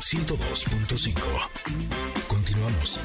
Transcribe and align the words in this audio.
102.5. 0.00 1.48
Continuamos. 2.28 3.00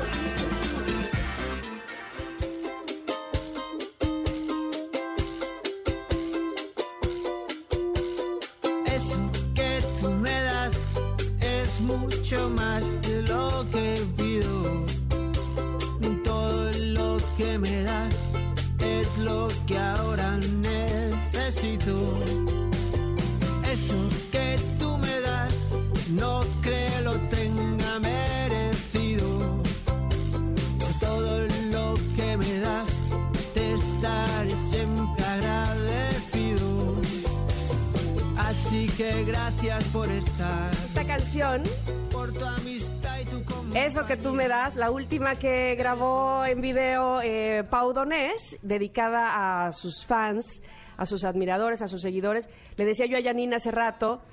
Que 44.10 44.18
tú 44.18 44.34
me 44.34 44.48
das, 44.48 44.76
la 44.76 44.90
última 44.90 45.36
que 45.36 45.76
grabó 45.76 46.44
en 46.44 46.62
video 46.62 47.22
eh, 47.22 47.64
Pau 47.70 47.94
Donés, 47.94 48.58
dedicada 48.64 49.68
a 49.68 49.72
sus 49.72 50.04
fans, 50.04 50.64
a 50.98 51.06
sus 51.06 51.24
admiradores, 51.24 51.84
a 51.84 51.88
sus 51.88 52.02
seguidores. 52.02 52.50
Le 52.76 52.86
decía 52.86 53.06
yo 53.06 53.20
a 53.20 53.22
Janine 53.22 53.58
hace 53.58 53.70
rato, 53.70 54.24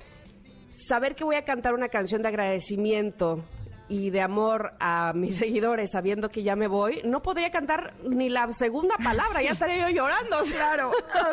saber 0.73 1.13
que 1.13 1.23
voy 1.23 1.35
a 1.35 1.45
cantar 1.45 1.75
una 1.75 1.89
canción 1.89 2.23
de 2.23 2.29
agradecimiento 2.29 3.43
y 3.87 4.09
de 4.09 4.21
amor 4.21 4.73
a 4.79 5.13
mis 5.13 5.37
seguidores, 5.37 5.91
sabiendo 5.91 6.29
que 6.29 6.41
ya 6.41 6.55
me 6.55 6.67
voy, 6.67 7.01
no 7.03 7.21
podría 7.21 7.51
cantar 7.51 7.93
ni 8.03 8.29
la 8.29 8.51
segunda 8.53 8.95
palabra, 8.97 9.43
ya 9.43 9.51
estaría 9.51 9.91
yo 9.91 9.95
llorando. 9.95 10.41
Claro. 10.55 10.91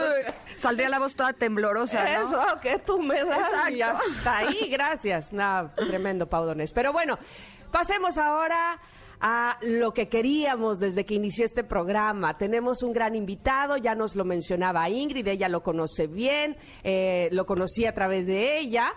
Saldría 0.58 0.90
la 0.90 0.98
voz 0.98 1.16
toda 1.16 1.32
temblorosa, 1.32 2.04
¿no? 2.04 2.28
Eso 2.28 2.60
que 2.60 2.78
tú 2.78 3.00
me 3.00 3.24
das 3.24 3.70
y 3.70 3.80
hasta 3.80 4.36
ahí, 4.36 4.68
gracias. 4.70 5.32
Nada, 5.32 5.74
tremendo 5.74 6.28
Paudones. 6.28 6.74
Pero 6.74 6.92
bueno, 6.92 7.18
pasemos 7.74 8.18
ahora 8.18 8.80
a 9.20 9.58
lo 9.62 9.92
que 9.92 10.08
queríamos 10.08 10.78
desde 10.78 11.04
que 11.04 11.14
inició 11.14 11.44
este 11.44 11.64
programa. 11.64 12.38
Tenemos 12.38 12.84
un 12.84 12.92
gran 12.92 13.16
invitado, 13.16 13.76
ya 13.76 13.96
nos 13.96 14.14
lo 14.14 14.24
mencionaba 14.24 14.88
Ingrid, 14.88 15.26
ella 15.26 15.48
lo 15.48 15.64
conoce 15.64 16.06
bien, 16.06 16.56
eh, 16.84 17.28
lo 17.32 17.46
conocí 17.46 17.84
a 17.84 17.92
través 17.92 18.28
de 18.28 18.60
ella 18.60 18.92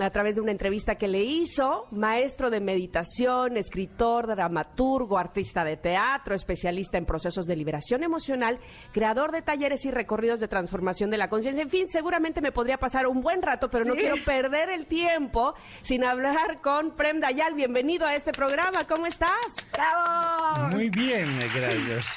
a 0.00 0.10
través 0.10 0.34
de 0.34 0.40
una 0.40 0.50
entrevista 0.50 0.96
que 0.96 1.06
le 1.06 1.22
hizo, 1.22 1.86
maestro 1.92 2.50
de 2.50 2.60
meditación, 2.60 3.56
escritor, 3.56 4.26
dramaturgo, 4.26 5.18
artista 5.18 5.64
de 5.64 5.76
teatro, 5.76 6.34
especialista 6.34 6.98
en 6.98 7.06
procesos 7.06 7.46
de 7.46 7.54
liberación 7.56 8.02
emocional, 8.02 8.58
creador 8.92 9.30
de 9.30 9.42
talleres 9.42 9.84
y 9.84 9.90
recorridos 9.90 10.40
de 10.40 10.48
transformación 10.48 11.10
de 11.10 11.18
la 11.18 11.28
conciencia. 11.28 11.62
En 11.62 11.70
fin, 11.70 11.88
seguramente 11.88 12.40
me 12.40 12.50
podría 12.52 12.78
pasar 12.78 13.06
un 13.06 13.20
buen 13.20 13.40
rato, 13.42 13.70
pero 13.70 13.84
no 13.84 13.94
Sí. 13.94 14.00
quiero 14.00 14.16
perder 14.24 14.70
el 14.70 14.86
tiempo 14.86 15.54
sin 15.80 16.04
hablar 16.04 16.60
con 16.60 16.96
Prem 16.96 17.20
Dayal. 17.20 17.54
Bienvenido 17.54 18.06
a 18.06 18.14
este 18.14 18.32
programa, 18.32 18.84
¿cómo 18.88 19.06
estás? 19.06 19.30
¡Bravo! 19.72 20.70
Muy 20.76 20.90
bien, 20.90 21.26
gracias. 21.54 22.08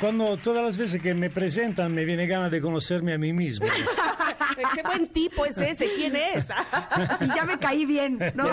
Cuando 0.00 0.36
todas 0.36 0.64
las 0.64 0.76
veces 0.76 1.00
que 1.00 1.14
me 1.14 1.30
presentan 1.30 1.94
me 1.94 2.04
viene 2.04 2.26
ganas 2.26 2.50
de 2.50 2.60
conocerme 2.60 3.14
a 3.14 3.18
mí 3.18 3.32
mismo. 3.32 3.66
Qué 4.74 4.82
buen 4.82 5.08
tipo 5.08 5.46
es 5.46 5.56
ese, 5.56 5.88
¿quién 5.94 6.16
es? 6.16 6.46
Ya 7.34 7.44
me 7.44 7.58
caí 7.58 7.86
bien, 7.86 8.18
¿no? 8.34 8.48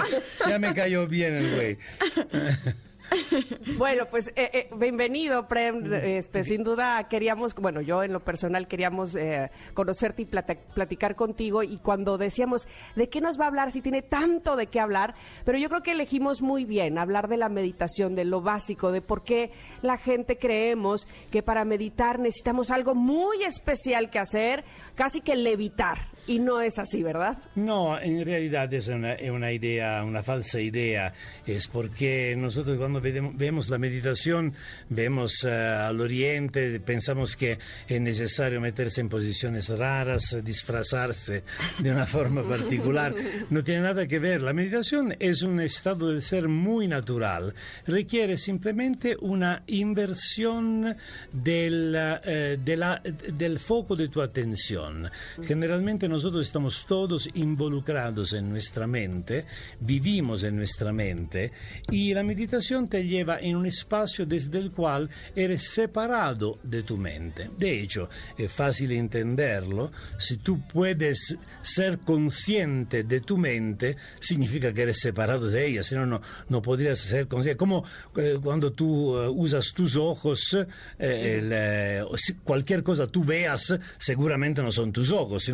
Ya 0.48 0.60
me 0.60 0.74
cayó 0.74 1.08
bien 1.08 1.34
el 1.36 1.56
güey. 1.56 1.78
Bueno, 3.78 4.06
pues 4.10 4.30
eh, 4.36 4.50
eh, 4.54 4.70
bienvenido, 4.76 5.48
Prem. 5.48 5.94
Este, 5.94 6.44
sin 6.44 6.64
duda 6.64 7.08
queríamos, 7.08 7.54
bueno, 7.56 7.82
yo 7.82 8.04
en 8.04 8.14
lo 8.14 8.20
personal 8.22 8.68
queríamos 8.68 9.16
eh, 9.16 9.50
conocerte 9.74 10.24
y 10.24 10.26
plata- 10.26 10.56
platicar 10.74 11.16
contigo. 11.16 11.64
Y 11.64 11.78
cuando 11.78 12.18
decíamos 12.18 12.68
de 12.96 13.10
qué 13.10 13.22
nos 13.22 13.40
va 13.40 13.46
a 13.46 13.48
hablar, 13.48 13.72
si 13.72 13.82
tiene 13.82 14.02
tanto 14.02 14.56
de 14.56 14.68
qué 14.68 14.80
hablar, 14.80 15.16
pero 15.44 15.58
yo 15.58 15.70
creo 15.70 15.82
que 15.84 15.92
elegimos 15.92 16.42
muy 16.42 16.66
bien 16.66 16.98
hablar 16.98 17.28
de 17.28 17.38
la 17.38 17.50
meditación, 17.50 18.16
de 18.16 18.26
lo 18.26 18.42
básico, 18.42 18.92
de 18.92 19.02
por 19.02 19.24
qué 19.24 19.52
la 19.82 19.98
gente 19.98 20.38
creemos 20.38 21.08
que 21.32 21.44
para 21.44 21.66
meditar 21.66 22.20
necesitamos 22.20 22.72
algo 22.72 22.96
muy 22.96 23.44
especial 23.44 24.10
que 24.10 24.20
hacer, 24.20 24.64
casi 24.96 25.22
que 25.22 25.36
levitar. 25.36 25.98
Y 26.28 26.40
no 26.40 26.60
es 26.60 26.80
así, 26.80 27.04
¿verdad? 27.04 27.38
No, 27.56 28.00
en 28.00 28.26
realidad 28.26 28.74
es 28.74 28.88
una, 28.88 29.16
una 29.32 29.52
idea, 29.52 30.04
una 30.04 30.24
falsa 30.24 30.60
idea. 30.60 31.14
Es 31.46 31.68
porque 31.68 32.36
nosotros 32.38 32.78
cuando 32.78 33.00
vemos 33.02 33.70
la 33.70 33.78
meditación, 33.78 34.54
vemos 34.90 35.44
eh, 35.44 35.52
al 35.52 36.02
oriente, 36.02 36.80
pensamos 36.80 37.36
que 37.36 37.60
es 37.88 38.02
necesario 38.02 38.60
meterse 38.60 39.02
en 39.02 39.10
posiciones 39.10 39.70
raras, 39.70 40.38
disfrazarse 40.44 41.44
de 41.80 41.92
una 41.92 42.06
forma 42.08 42.42
particular. 42.50 43.14
No 43.52 43.64
tiene 43.64 43.82
nada 43.82 44.08
que 44.08 44.18
ver. 44.18 44.42
La 44.42 44.54
meditación 44.54 45.16
es 45.20 45.44
un 45.44 45.60
estado 45.60 46.10
del 46.10 46.22
ser 46.24 46.48
muy 46.48 46.88
natural. 46.88 47.54
Requiere 47.86 48.38
simplemente 48.38 49.16
una 49.20 49.62
inversión 49.68 50.96
del, 51.32 51.92
de 51.94 52.76
la- 52.78 53.02
del 53.04 53.60
foco 53.60 53.96
de 53.96 54.08
tu 54.08 54.22
atención. 54.22 55.10
Generalmente 55.44 56.08
nosotros 56.16 56.48
estamos 56.48 56.86
todos 56.88 57.30
involucrados 57.34 58.32
en 58.32 58.50
nuestra 58.50 58.88
mente, 58.88 59.46
vivimos 59.82 60.44
en 60.44 60.56
nuestra 60.56 60.94
mente 60.94 61.52
y 61.92 62.14
la 62.14 62.24
meditación 62.24 62.88
te 62.88 63.06
lleva 63.06 63.38
en 63.40 63.58
un 63.58 63.66
espacio 63.66 64.26
desde 64.26 64.60
el 64.60 64.72
cual 64.72 65.10
eres 65.36 65.68
separado 65.68 66.58
de 66.64 66.84
tu 66.84 66.96
mente. 66.96 67.50
De 67.58 67.82
hecho, 67.82 68.10
es 68.38 68.50
fácil 68.50 68.94
entenderlo. 68.94 69.92
Si 70.18 70.38
tú 70.38 70.62
puedes 70.72 71.38
ser 71.62 72.00
consciente 72.00 73.04
de 73.04 73.20
tu 73.20 73.38
mente, 73.38 73.98
significa 74.22 74.74
que 74.74 74.84
eres 74.84 75.00
separado 75.02 75.50
de 75.50 75.68
ella, 75.68 75.84
si 75.84 75.96
no, 75.96 76.06
no, 76.06 76.62
podrías 76.62 77.00
ser 77.00 77.28
consciente. 77.28 77.58
Como 77.58 77.84
eh, 78.16 78.38
cuando 78.42 78.72
tú 78.72 79.18
eh, 79.18 79.28
usas 79.28 79.74
tus 79.74 79.98
ojos, 79.98 80.58
eh, 80.98 82.04
cualquier 82.46 82.84
cosa 82.84 83.06
tú 83.06 83.26
veas, 83.26 83.78
seguramente 83.98 84.64
no 84.64 84.72
son 84.72 84.94
tus 84.94 85.12
ojos, 85.12 85.44
si 85.44 85.52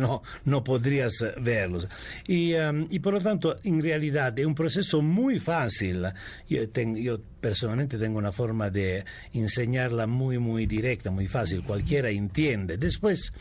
no, 0.52 0.62
podrías 0.62 1.20
eh, 1.22 1.34
verlos. 1.40 1.88
Y, 2.26 2.52
em, 2.52 2.86
y 2.90 2.98
por 2.98 3.14
lo 3.14 3.20
tanto, 3.20 3.56
en 3.64 3.82
realidad 3.82 4.38
es 4.38 4.46
un 4.46 4.54
proceso 4.54 5.02
muy 5.02 5.40
fácil. 5.40 6.06
Yo 6.48 7.20
personalmente 7.40 7.98
tengo 7.98 8.18
una 8.18 8.32
forma 8.32 8.70
de 8.70 9.04
enseñarla 9.32 10.06
muy, 10.06 10.38
muy 10.38 10.66
directa, 10.66 11.10
muy 11.10 11.26
fácil, 11.26 11.62
cualquiera 11.62 12.10
entiende. 12.10 12.76
Después, 12.76 13.32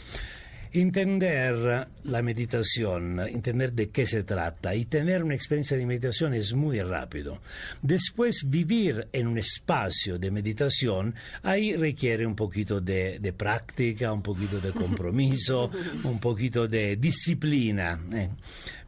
Entender 0.74 1.88
la 2.04 2.22
meditación, 2.22 3.20
entender 3.20 3.74
de 3.74 3.90
qué 3.90 4.06
se 4.06 4.24
trata 4.24 4.74
y 4.74 4.86
tener 4.86 5.22
una 5.22 5.36
experiencia 5.36 5.76
de 5.76 5.86
meditación 5.86 6.34
es 6.34 6.54
muy 6.54 6.82
rápido. 6.82 7.42
Después 7.82 8.46
vivir 8.48 9.09
en 9.12 9.28
un 9.28 9.38
espacio 9.38 10.18
de 10.18 10.32
meditación, 10.32 11.14
ahí 11.44 11.76
requiere 11.76 12.26
un 12.26 12.38
poquito 12.38 12.80
de, 12.80 13.20
de 13.20 13.34
práctica, 13.34 14.14
un 14.14 14.22
poquito 14.22 14.62
de 14.62 14.72
compromiso, 14.72 15.70
un 16.06 16.20
poquito 16.20 16.70
de 16.70 16.96
disciplina. 16.96 18.00
eh. 18.14 18.30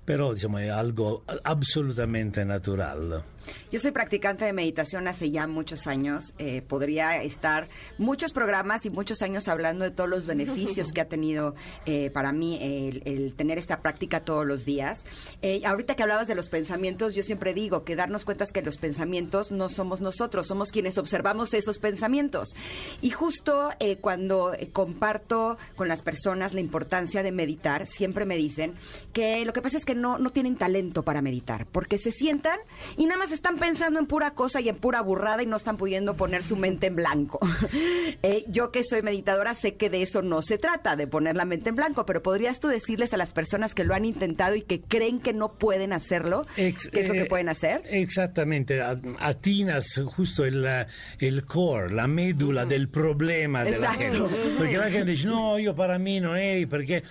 Pero 0.06 0.34
diciamo, 0.34 0.58
algo 0.60 1.24
absolutamente 1.44 2.46
natural. 2.46 3.24
Yo 3.72 3.80
soy 3.80 3.92
practicante 3.92 4.46
de 4.46 4.54
meditación 4.54 5.08
hace 5.08 5.31
ya 5.31 5.48
muchos 5.48 5.88
años. 5.88 6.34
Eh, 6.38 6.62
podría 6.62 7.22
estar 7.22 7.70
muchos 7.98 8.34
programas 8.34 8.86
y 8.86 8.90
muchos 8.90 9.22
años 9.22 9.48
hablando 9.48 9.86
de 9.86 9.92
todos 9.92 10.09
los 10.09 10.28
beneficios 10.28 10.92
que 10.92 11.02
ha 11.02 11.08
tenido 11.08 11.56
eh, 11.86 12.09
para 12.12 12.32
mí 12.32 12.59
el, 12.62 13.02
el 13.06 13.35
tener 13.35 13.58
esta 13.58 13.82
práctica 13.82 14.22
todos 14.22 14.46
los 14.46 14.66
días. 14.66 15.06
Eh, 15.41 15.62
ahorita 15.66 15.96
que 15.96 16.03
hablabas 16.03 16.28
de 16.28 16.35
los 16.35 16.50
pensamientos, 16.50 17.16
yo 17.16 17.23
siempre 17.23 17.53
digo 17.53 17.84
que 17.84 17.96
darnos 17.96 18.26
cuenta 18.26 18.44
es 18.44 18.52
que 18.52 18.62
los 18.62 18.78
pensamientos 18.78 19.52
no 19.52 19.70
somos 19.70 20.02
nosotros, 20.02 20.47
somos 20.47 20.72
quienes 20.72 20.97
observamos 20.97 21.53
esos 21.53 21.79
pensamientos. 21.79 22.56
Y 23.02 23.09
justo 23.09 23.72
eh, 23.79 23.97
cuando 23.97 24.56
comparto 24.72 25.58
con 25.76 25.88
las 25.88 26.02
personas 26.02 26.53
la 26.53 26.62
importancia 26.62 27.23
de 27.23 27.32
meditar, 27.32 27.88
siempre 27.88 28.26
me 28.26 28.38
dicen 28.38 28.76
que 29.12 29.44
lo 29.46 29.53
que 29.53 29.62
pasa 29.62 29.78
es 29.78 29.85
que 29.85 29.96
no, 29.96 30.17
no 30.17 30.32
tienen 30.32 30.56
talento 30.56 31.03
para 31.03 31.22
meditar, 31.22 31.66
porque 31.66 31.97
se 31.97 32.12
sientan 32.12 32.59
y 32.97 33.06
nada 33.06 33.20
más 33.20 33.32
están 33.34 33.58
pensando 33.58 34.00
en 34.00 34.06
pura 34.06 34.32
cosa 34.32 34.62
y 34.62 34.70
en 34.70 34.76
pura 34.76 35.02
burrada 35.02 35.44
y 35.44 35.46
no 35.46 35.58
están 35.58 35.78
pudiendo 35.78 36.16
poner 36.16 36.44
su 36.44 36.56
mente 36.56 36.88
en 36.88 36.96
blanco. 36.96 37.40
Eh, 38.22 38.46
yo 38.47 38.72
que 38.72 38.84
soy 38.85 39.02
meditadora 39.02 39.53
sé 39.53 39.76
que 39.76 39.90
de 39.90 40.02
eso 40.02 40.22
no 40.22 40.41
se 40.41 40.58
trata, 40.58 40.96
de 40.96 41.08
poner 41.08 41.35
la 41.35 41.44
mente 41.44 41.70
en 41.70 41.76
blanco, 41.76 42.06
pero 42.06 42.22
podrías 42.22 42.59
tú 42.62 42.70
decirles 42.70 43.14
a 43.14 43.18
las 43.18 43.34
personas 43.34 43.76
que 43.76 43.84
lo 43.84 43.94
han 43.96 44.06
intentado 44.06 44.56
y 44.56 44.62
que 44.62 44.82
creen 44.82 45.20
que 45.20 45.34
no 45.34 45.53
pueden 45.58 45.91
hacerlo, 45.91 46.46
Ex- 46.56 46.88
qué 46.90 47.02
es 47.02 47.08
lo 47.08 47.14
que 47.14 47.22
eh, 47.24 47.26
pueden 47.26 47.50
hacer. 47.50 47.82
Exactamente, 47.85 48.82
atinas 49.20 50.02
justo 50.16 50.46
el, 50.46 50.66
el 51.20 51.46
core, 51.46 51.91
la 51.94 52.08
médula 52.08 52.66
del 52.66 52.88
problema 52.88 53.64
de 53.66 53.78
la 53.79 53.94
gente. 53.94 54.20
Perché 54.58 54.78
la 54.78 54.90
gente 54.90 55.12
dice 55.12 55.28
no, 55.28 55.59
io 55.59 55.74
para 55.76 55.97
mí 55.97 56.20
non 56.20 56.38
è, 56.38 56.66
perché 56.68 57.03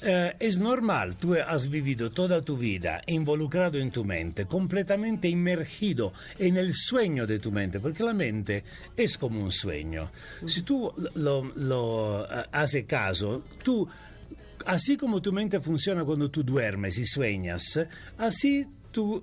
eh, 0.00 0.36
es 0.38 0.58
normal, 0.58 1.16
tú 1.16 1.34
has 1.34 1.68
vivido 1.68 2.12
toda 2.12 2.40
tu 2.42 2.56
vida 2.56 3.02
involucrado 3.06 3.78
en 3.78 3.90
tu 3.90 4.04
mente, 4.04 4.46
completamente 4.46 5.28
inmergido 5.28 6.12
en 6.38 6.56
el 6.56 6.72
sueño 6.74 7.26
de 7.26 7.40
tu 7.40 7.50
mente, 7.50 7.80
porque 7.80 8.04
la 8.04 8.14
mente 8.14 8.62
es 8.96 9.18
como 9.18 9.42
un 9.42 9.50
sueño. 9.50 10.10
Si 10.46 10.62
tú 10.62 10.92
lo, 11.14 11.42
lo 11.56 12.24
eh, 12.24 12.44
haces 12.52 12.84
caso, 12.86 13.42
tú, 13.64 13.88
así 14.66 14.96
como 14.96 15.20
tu 15.20 15.32
mente 15.32 15.58
funciona 15.58 16.04
cuando 16.04 16.30
tú 16.30 16.44
duermes 16.44 16.96
y 16.98 17.04
sueñas, 17.04 17.80
así 18.18 18.66
tú 18.92 19.20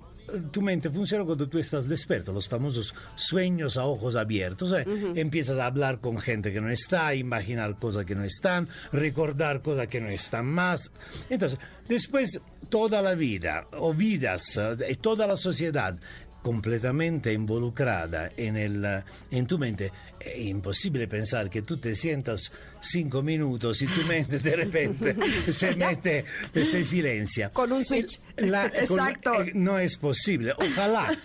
tu 0.50 0.62
mente 0.62 0.90
funciona 0.90 1.24
cuando 1.24 1.48
tú 1.48 1.58
estás 1.58 1.88
despierto, 1.88 2.32
los 2.32 2.48
famosos 2.48 2.94
sueños 3.14 3.76
a 3.76 3.84
ojos 3.84 4.16
abiertos. 4.16 4.72
¿eh? 4.72 4.84
Empiezas 5.14 5.58
a 5.58 5.66
hablar 5.66 6.00
con 6.00 6.18
gente 6.18 6.52
que 6.52 6.60
no 6.60 6.70
está, 6.70 7.14
imaginar 7.14 7.78
cosas 7.78 8.04
que 8.04 8.14
no 8.14 8.24
están, 8.24 8.68
recordar 8.92 9.62
cosas 9.62 9.86
que 9.88 10.00
no 10.00 10.08
están 10.08 10.46
más. 10.46 10.90
Entonces, 11.30 11.58
después 11.88 12.40
toda 12.68 13.02
la 13.02 13.14
vida, 13.14 13.66
o 13.72 13.94
vidas, 13.94 14.56
eh, 14.56 14.96
toda 15.00 15.26
la 15.26 15.36
sociedad 15.36 15.98
completamente 16.42 17.32
involucrada 17.32 18.30
en, 18.36 18.56
el, 18.56 19.02
en 19.32 19.46
tu 19.48 19.58
mente, 19.58 19.90
es 20.34 20.46
imposible 20.46 21.06
pensar 21.08 21.48
que 21.50 21.62
tú 21.62 21.76
te 21.78 21.94
sientas 21.94 22.50
cinco 22.80 23.22
minutos 23.22 23.82
y 23.82 23.86
tu 23.86 24.02
mente 24.02 24.38
de 24.38 24.56
repente 24.56 25.14
se 25.52 25.74
mete, 25.76 26.24
se 26.64 26.84
silencia. 26.84 27.50
Con 27.50 27.72
un 27.72 27.84
switch. 27.84 28.20
La- 28.36 28.70
con- 28.86 29.00
Exacto. 29.00 29.42
eh, 29.42 29.52
no 29.54 29.78
es 29.78 29.96
posible. 29.96 30.52
Ojalá. 30.58 31.16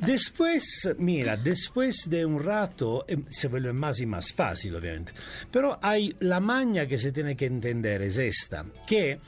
Después, 0.00 0.88
mira, 0.98 1.36
después 1.36 2.06
de 2.08 2.24
un 2.24 2.42
rato 2.42 3.04
eh, 3.08 3.18
se 3.30 3.48
vuelve 3.48 3.72
más 3.72 4.00
y 4.00 4.06
más 4.06 4.32
fácil, 4.32 4.74
obviamente. 4.76 5.12
Pero 5.50 5.78
hay 5.82 6.14
la 6.20 6.40
maña 6.40 6.86
que 6.86 6.98
se 6.98 7.12
tiene 7.12 7.36
que 7.36 7.46
entender 7.46 8.02
es 8.02 8.18
esta, 8.18 8.64
que 8.86 9.18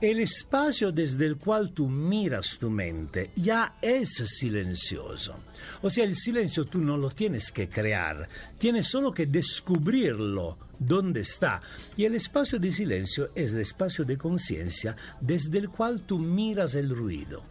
el 0.00 0.20
espacio 0.20 0.92
desde 0.92 1.26
el 1.26 1.36
cual 1.36 1.72
tú 1.72 1.88
miras 1.88 2.58
tu 2.58 2.70
mente 2.70 3.30
ya 3.36 3.76
es 3.82 4.10
silencioso. 4.38 5.36
O 5.82 5.90
sea, 5.90 6.04
el 6.04 6.16
silencio 6.16 6.64
tú 6.64 6.78
no 6.78 6.96
lo 6.96 7.10
tienes 7.10 7.52
que 7.52 7.68
crear, 7.68 8.28
tienes 8.58 8.69
solo 8.82 9.12
que 9.12 9.26
descubrirlo 9.26 10.58
dónde 10.78 11.20
está. 11.20 11.60
Y 11.96 12.04
el 12.04 12.14
espacio 12.14 12.58
de 12.58 12.72
silencio 12.72 13.30
es 13.34 13.52
el 13.52 13.60
espacio 13.60 14.04
de 14.04 14.16
conciencia 14.16 14.96
desde 15.20 15.58
el 15.58 15.68
cual 15.68 16.02
tú 16.02 16.18
miras 16.18 16.74
el 16.74 16.90
ruido. 16.90 17.42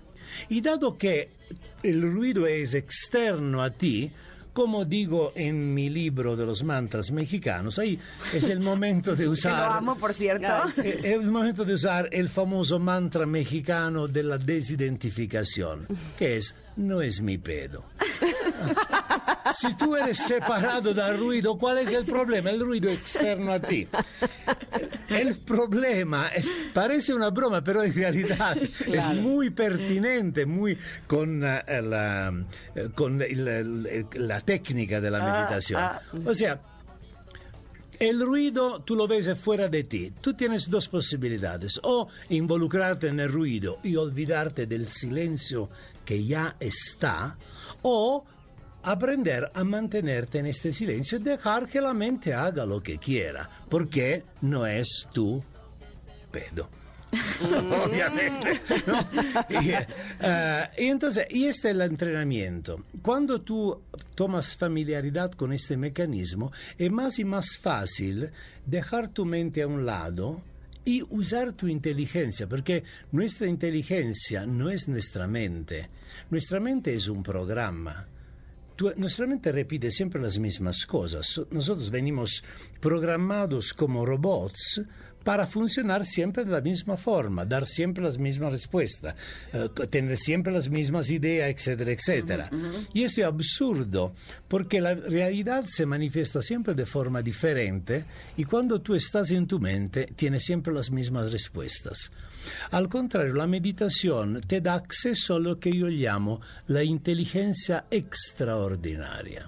Y 0.50 0.62
dado 0.62 0.98
que 0.98 1.30
el 1.83 2.01
ruido 2.01 2.45
es 2.48 2.74
externo 2.74 3.63
a 3.63 3.71
ti, 3.71 4.12
como 4.54 4.83
digo 4.83 5.31
en 5.36 5.74
mi 5.74 5.89
libro 5.89 6.36
de 6.36 6.45
los 6.45 6.63
mantras 6.63 7.12
mexicanos, 7.12 7.80
ahí 7.80 7.98
es 8.33 8.44
el 8.50 8.60
momento 8.60 9.12
de 9.12 9.18
Que 9.19 9.25
lo 9.25 9.31
usar... 9.31 9.71
amo, 9.77 9.95
por 9.98 10.13
cierto. 10.13 10.48
Es 10.83 11.04
el 11.04 11.24
momento 11.27 11.63
de 11.63 11.75
usar 11.75 12.10
el 12.12 12.30
famoso 12.30 12.77
mantra 12.80 13.25
mexicano 13.25 14.07
de 14.07 14.24
la 14.24 14.38
desidentificación, 14.38 15.88
que 16.18 16.38
es 16.38 16.54
no 16.75 17.01
es 17.01 17.21
mi 17.21 17.38
pedo. 17.38 17.86
Si 19.51 19.75
tú 19.75 19.95
eres 19.95 20.18
separado 20.19 20.94
del 20.94 21.18
ruido, 21.18 21.57
¿cuál 21.57 21.80
es 21.80 21.91
el 21.91 22.06
problema? 22.06 22.51
El 22.51 22.59
ruido 22.59 22.89
externo 22.89 23.51
a 23.53 23.59
ti. 23.59 23.88
El 25.09 25.36
problema 25.38 26.27
es, 26.30 26.51
parece 26.74 27.13
una 27.13 27.30
broma, 27.30 27.63
pero 27.63 27.83
en 27.83 27.94
realidad 27.94 28.57
es 28.86 29.07
muy 29.15 29.50
pertinente, 29.50 30.45
muy 30.45 30.77
con, 31.07 31.44
eh, 31.44 31.63
la, 31.81 32.31
eh, 32.75 32.89
con 32.94 33.21
el- 33.21 33.47
el- 33.47 34.07
la 34.13 34.42
técnica 34.42 35.01
de 35.01 35.09
la 35.12 35.19
meditación. 35.24 35.81
O 36.25 36.33
sea, 36.33 36.62
el 38.00 38.25
ruido 38.25 38.81
tú 38.81 38.96
lo 38.96 39.07
ves 39.07 39.38
fuera 39.38 39.68
de 39.68 39.84
ti. 39.84 40.13
Tú 40.22 40.34
tienes 40.34 40.69
dos 40.69 40.88
posibilidades. 40.88 41.80
O 41.84 42.07
involucrarte 42.30 43.07
en 43.07 43.19
el 43.19 43.31
ruido 43.31 43.80
y 43.84 43.96
olvidarte 43.96 44.66
del 44.66 44.88
silencio 44.88 45.69
que 46.06 46.25
ya 46.25 46.56
está. 46.60 47.38
O 47.81 48.24
aprender 48.84 49.51
a 49.54 49.63
mantenerte 49.63 50.40
en 50.40 50.48
este 50.48 50.72
silencio 50.72 51.18
y 51.18 51.24
dejar 51.24 51.68
que 51.68 51.81
la 51.81 51.94
mente 51.94 52.34
haga 52.34 52.66
lo 52.66 52.81
que 52.81 52.98
quiera. 52.98 53.50
Porque 53.69 54.24
no 54.42 54.66
es 54.66 55.07
tu 55.12 55.44
pedo. 56.31 56.79
Obviamente. 57.85 58.61
¿no? 58.88 59.00
Y, 59.61 59.71
eh, 60.21 60.69
y 60.77 60.85
entonces, 60.85 61.25
y 61.29 61.45
este 61.45 61.69
es 61.69 61.75
el 61.75 61.81
entrenamiento. 61.81 62.85
Cuando 63.01 63.41
tú 63.41 63.81
tomas 64.15 64.56
familiaridad 64.56 65.31
con 65.31 65.53
este 65.53 65.75
mecanismo, 65.77 66.51
es 66.77 66.91
más 66.91 67.17
y 67.19 67.25
más 67.25 67.57
fácil 67.57 68.29
dejar 68.65 69.09
tu 69.09 69.25
mente 69.25 69.61
a 69.63 69.67
un 69.67 69.85
lado 69.85 70.41
y 70.85 71.01
usar 71.09 71.53
tu 71.53 71.67
inteligencia, 71.67 72.47
porque 72.47 72.83
nuestra 73.11 73.47
inteligencia 73.47 74.45
no 74.45 74.69
es 74.69 74.88
nuestra 74.88 75.27
mente. 75.27 75.89
Nuestra 76.29 76.59
mente 76.59 76.94
es 76.95 77.07
un 77.07 77.21
programa. 77.23 78.07
Tu- 78.75 78.94
nuestra 78.95 79.27
mente 79.27 79.51
repite 79.51 79.91
siempre 79.91 80.21
las 80.21 80.39
mismas 80.39 80.85
cosas. 80.85 81.25
So- 81.27 81.47
Nosotros 81.51 81.91
venimos 81.91 82.44
programados 82.79 83.73
como 83.73 84.06
robots 84.06 84.81
para 85.30 85.46
funcionar 85.46 86.08
siempre 86.08 86.44
de 86.44 86.50
la 86.50 86.60
misma 86.60 86.98
forma, 86.98 87.46
dar 87.46 87.68
siempre 87.68 88.04
las 88.04 88.18
mismas 88.18 88.52
respuestas, 88.52 89.14
eh, 89.54 89.70
tener 89.88 90.18
siempre 90.18 90.52
las 90.52 90.72
mismas 90.72 91.12
ideas, 91.12 91.52
etcétera, 91.52 91.92
etcétera. 91.92 92.50
Y 92.94 93.04
esto 93.04 93.22
es 93.22 93.28
absurdo, 93.28 94.16
porque 94.48 94.81
la 94.81 94.96
realidad 94.96 95.66
se 95.68 95.86
manifiesta 95.86 96.42
siempre 96.42 96.74
de 96.74 96.88
forma 96.88 97.22
diferente 97.22 98.06
y 98.38 98.44
cuando 98.44 98.81
tú 98.81 98.96
estás 98.96 99.30
en 99.30 99.46
tu 99.46 99.60
mente 99.60 100.08
tienes 100.16 100.46
siempre 100.46 100.74
las 100.74 100.90
mismas 100.90 101.31
respuestas. 101.31 102.10
Al 102.72 102.90
contrario, 102.90 103.36
la 103.36 103.46
meditación 103.46 104.42
te 104.48 104.62
da 104.62 104.74
acceso 104.74 105.36
a 105.36 105.40
lo 105.40 105.60
que 105.60 105.72
yo 105.72 105.90
llamo 105.90 106.42
la 106.70 106.84
inteligencia 106.84 107.86
extraordinaria. 107.92 109.48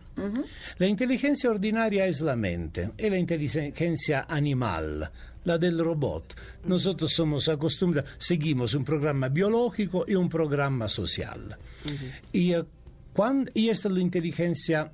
La 0.78 0.86
inteligencia 0.86 1.50
ordinaria 1.50 2.06
es 2.06 2.22
la 2.22 2.36
mente, 2.36 2.92
es 2.95 3.10
la 3.10 3.18
inteligencia 3.18 4.28
animal, 4.30 5.10
la 5.45 5.57
del 5.57 5.79
robot. 5.79 6.35
Nosotros 6.65 7.11
somos 7.13 7.49
acostumbrados, 7.49 8.11
seguimos 8.17 8.73
un 8.75 8.83
programa 8.85 9.29
biológico 9.29 10.05
y 10.07 10.15
un 10.15 10.29
programa 10.29 10.88
social. 10.89 11.57
y, 12.31 12.53
eh, 12.53 12.63
cuan- 13.13 13.49
y 13.53 13.69
esta 13.69 13.88
es 13.88 13.93
la 13.95 14.01
inteligencia 14.01 14.91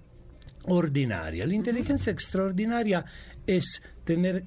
ordinaria. 0.65 1.45
La 1.45 1.53
inteligencia 1.53 2.11
extraordinaria 2.11 3.03
es 3.45 3.81
tener 4.03 4.44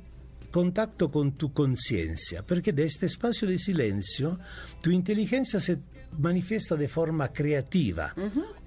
contacto 0.50 1.10
con 1.10 1.32
tu 1.32 1.52
conciencia, 1.52 2.42
porque 2.42 2.72
de 2.72 2.84
este 2.84 3.06
espacio 3.06 3.46
de 3.46 3.56
silencio 3.58 4.38
tu 4.82 4.90
inteligencia 4.90 5.60
se 5.60 5.78
manifiesta 6.18 6.76
de 6.76 6.88
forma 6.88 7.32
creativa, 7.32 8.14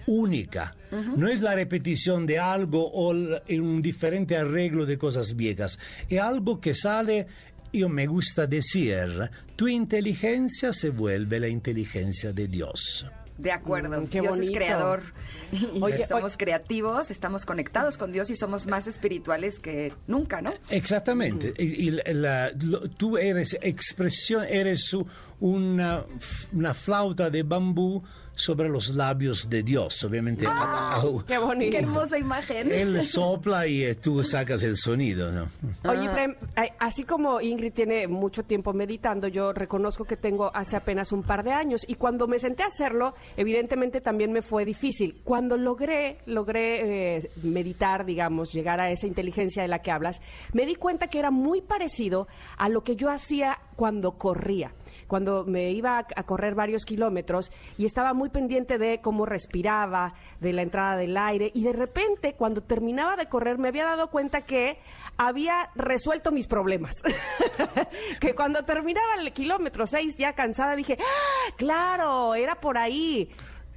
única. 0.07 0.75
No 1.15 1.27
es 1.27 1.41
la 1.41 1.55
repetición 1.55 2.25
de 2.25 2.39
algo 2.39 2.89
o 2.91 3.09
un 3.11 3.81
diferente 3.81 4.37
arreglo 4.37 4.85
de 4.85 4.97
cosas 4.97 5.35
viejas, 5.35 5.79
es 6.09 6.19
algo 6.19 6.59
que 6.59 6.73
sale, 6.73 7.27
yo 7.71 7.89
me 7.89 8.05
gusta 8.07 8.45
decir, 8.45 9.29
tu 9.55 9.67
inteligencia 9.67 10.73
se 10.73 10.89
vuelve 10.89 11.39
la 11.39 11.47
inteligencia 11.47 12.31
de 12.31 12.47
Dios. 12.47 13.05
De 13.43 13.51
acuerdo. 13.51 14.01
Mm, 14.01 14.07
qué 14.07 14.21
Dios 14.21 14.39
es 14.39 14.49
creador. 14.51 15.03
Oye, 15.81 16.07
somos 16.07 16.37
creativos, 16.37 17.11
estamos 17.11 17.45
conectados 17.45 17.97
con 17.97 18.11
Dios 18.11 18.29
y 18.29 18.35
somos 18.35 18.65
más 18.67 18.87
espirituales 18.87 19.59
que 19.59 19.93
nunca, 20.07 20.41
¿no? 20.41 20.53
Exactamente. 20.69 21.53
Y- 21.57 21.89
y 21.89 21.91
la- 21.91 22.51
lo- 22.51 22.89
tú 22.89 23.17
eres 23.17 23.57
expresión, 23.61 24.45
eres 24.45 24.95
una, 25.41 26.05
una 26.53 26.73
flauta 26.73 27.29
de 27.29 27.43
bambú 27.43 28.01
sobre 28.35 28.69
los 28.69 28.95
labios 28.95 29.49
de 29.49 29.63
Dios. 29.63 30.03
Obviamente, 30.03 30.45
Ah, 30.47 30.99
au- 31.01 31.23
Qué 31.25 31.37
bonito. 31.37 31.71
Qué 31.71 31.77
hermosa 31.83 32.17
imagen. 32.17 32.71
él 32.71 33.03
sopla 33.03 33.67
y 33.67 33.83
eh, 33.83 33.95
tú 33.95 34.23
sacas 34.23 34.63
el 34.63 34.75
sonido, 34.77 35.31
¿no? 35.31 35.47
Oye, 35.89 36.09
Prem, 36.09 36.35
ay, 36.55 36.69
así 36.79 37.03
como 37.03 37.41
Ingrid 37.41 37.73
tiene 37.73 38.07
mucho 38.07 38.43
tiempo 38.43 38.73
meditando, 38.73 39.27
yo 39.27 39.53
reconozco 39.53 40.05
que 40.05 40.17
tengo 40.17 40.51
hace 40.55 40.75
apenas 40.75 41.11
un 41.11 41.23
par 41.23 41.43
de 41.43 41.51
años 41.51 41.81
y 41.87 41.95
cuando 41.95 42.27
me 42.27 42.39
senté 42.39 42.63
a 42.63 42.67
hacerlo, 42.67 43.13
evidentemente 43.37 44.01
también 44.01 44.31
me 44.31 44.41
fue 44.41 44.65
difícil. 44.65 45.21
Cuando 45.23 45.57
logré, 45.57 46.17
logré 46.25 47.17
eh, 47.17 47.29
meditar, 47.43 48.05
digamos, 48.05 48.51
llegar 48.51 48.79
a 48.79 48.89
esa 48.91 49.07
inteligencia 49.07 49.61
de 49.61 49.67
la 49.69 49.79
que 49.81 49.91
hablas, 49.91 50.21
me 50.53 50.65
di 50.65 50.75
cuenta 50.75 51.07
que 51.07 51.19
era 51.19 51.31
muy 51.31 51.61
parecido 51.61 52.27
a 52.57 52.69
lo 52.69 52.83
que 52.83 52.95
yo 52.95 53.09
hacía 53.09 53.59
cuando 53.75 54.13
corría 54.17 54.73
cuando 55.13 55.43
me 55.45 55.69
iba 55.69 55.99
a, 55.99 56.23
correr 56.23 56.55
varios 56.55 56.85
kilómetros 56.85 57.51
y 57.77 57.85
estaba 57.85 58.15
muy 58.15 58.29
pendiente 58.29 58.79
de 58.79 58.99
cómo 58.99 59.27
respiraba, 59.27 60.15
de 60.39 60.53
la 60.53 60.63
entrada 60.63 60.97
del 60.97 61.15
aire 61.17 61.51
y 61.53 61.63
de 61.63 61.71
repente 61.71 62.33
cuando 62.33 62.61
terminaba 62.61 63.15
de 63.15 63.27
correr 63.27 63.59
me 63.59 63.67
había 63.67 63.85
dado 63.85 64.09
cuenta 64.09 64.41
que 64.41 64.79
había 65.15 65.69
resuelto 65.75 66.31
mis 66.31 66.47
problemas. 66.47 66.95
que 68.19 68.33
cuando 68.33 68.63
terminaba 68.63 69.13
el 69.19 69.31
kilómetro 69.33 69.85
6 69.85 70.17
ya 70.17 70.33
cansada 70.33 70.75
dije, 70.75 70.97
"Ah, 70.99 71.53
claro, 71.57 72.33
era 72.33 72.55
por 72.55 72.79
ahí. 72.79 73.29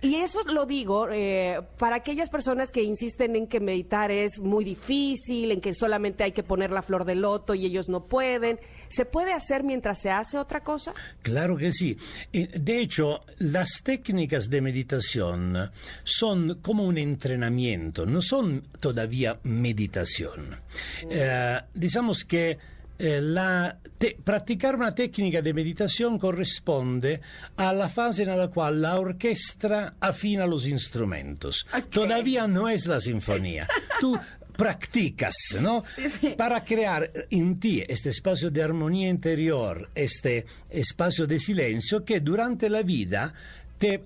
Y 0.03 0.17
eso 0.17 0.41
lo 0.45 0.67
digo 0.67 1.09
eh, 1.11 1.61
para 1.79 1.97
aquellas 1.97 2.29
personas 2.29 2.71
que 2.71 2.83
insisten 2.83 3.35
en 3.35 3.47
que 3.47 3.61
meditar 3.61 4.11
es 4.11 4.39
muy 4.39 4.63
difícil, 4.65 5.51
en 5.51 5.61
que 5.61 5.73
solamente 5.73 6.23
hay 6.23 6.33
que 6.33 6.43
poner 6.43 6.71
la 6.71 6.83
flor 6.83 7.05
de 7.07 7.15
loto 7.15 7.55
y 7.55 7.65
ellos 7.65 7.89
no 7.89 8.05
pueden. 8.05 8.61
¿Se 8.89 9.07
puede 9.07 9.33
hacer 9.33 9.65
mientras 9.65 10.01
se 10.01 10.11
hace 10.11 10.39
otra 10.39 10.61
cosa? 10.61 10.93
Claro 11.23 11.57
que 11.57 11.73
sí. 11.73 11.97
Eh, 12.33 12.49
De 12.59 12.81
hecho, 12.81 13.21
las 13.39 13.83
técnicas 13.83 14.51
de 14.51 14.61
meditación 14.61 15.71
son 16.05 16.61
como 16.61 16.85
un 16.85 16.99
entrenamiento, 16.99 18.05
no 18.05 18.21
son 18.21 18.69
todavía 18.79 19.41
meditación. 19.45 20.57
Eh, 21.11 21.59
digamos 21.75 22.25
que 22.25 22.59
eh, 22.99 23.21
la 23.21 23.79
te- 23.99 24.17
practicar 24.23 24.75
una 24.75 24.95
técnica 24.95 25.43
de 25.43 25.53
meditación 25.55 26.19
corresponde 26.19 27.21
a 27.57 27.73
la 27.73 27.89
fase 27.89 28.23
en 28.25 28.37
la 28.39 28.49
cual 28.49 28.81
la 28.83 28.99
orquesta 28.99 29.95
afina 30.01 30.47
los 30.47 30.67
instrumentos. 30.67 31.67
Todavía 31.91 32.47
no 32.47 32.69
es 32.69 32.87
la 32.87 33.01
sinfonía. 33.01 33.67
Tú 34.01 34.19
practicas, 34.57 35.35
¿no? 35.61 35.85
Para 36.37 36.65
crear 36.65 37.11
en 37.31 37.61
ti 37.61 37.83
este 37.87 38.09
espacio 38.09 38.51
de 38.51 38.63
armonía 38.63 39.09
interior, 39.09 39.91
este 39.95 40.47
espacio 40.71 41.27
de 41.27 41.39
silencio 41.39 42.05
que 42.05 42.21
durante 42.21 42.71
la 42.71 42.83
vida 42.83 43.35
te 43.79 44.03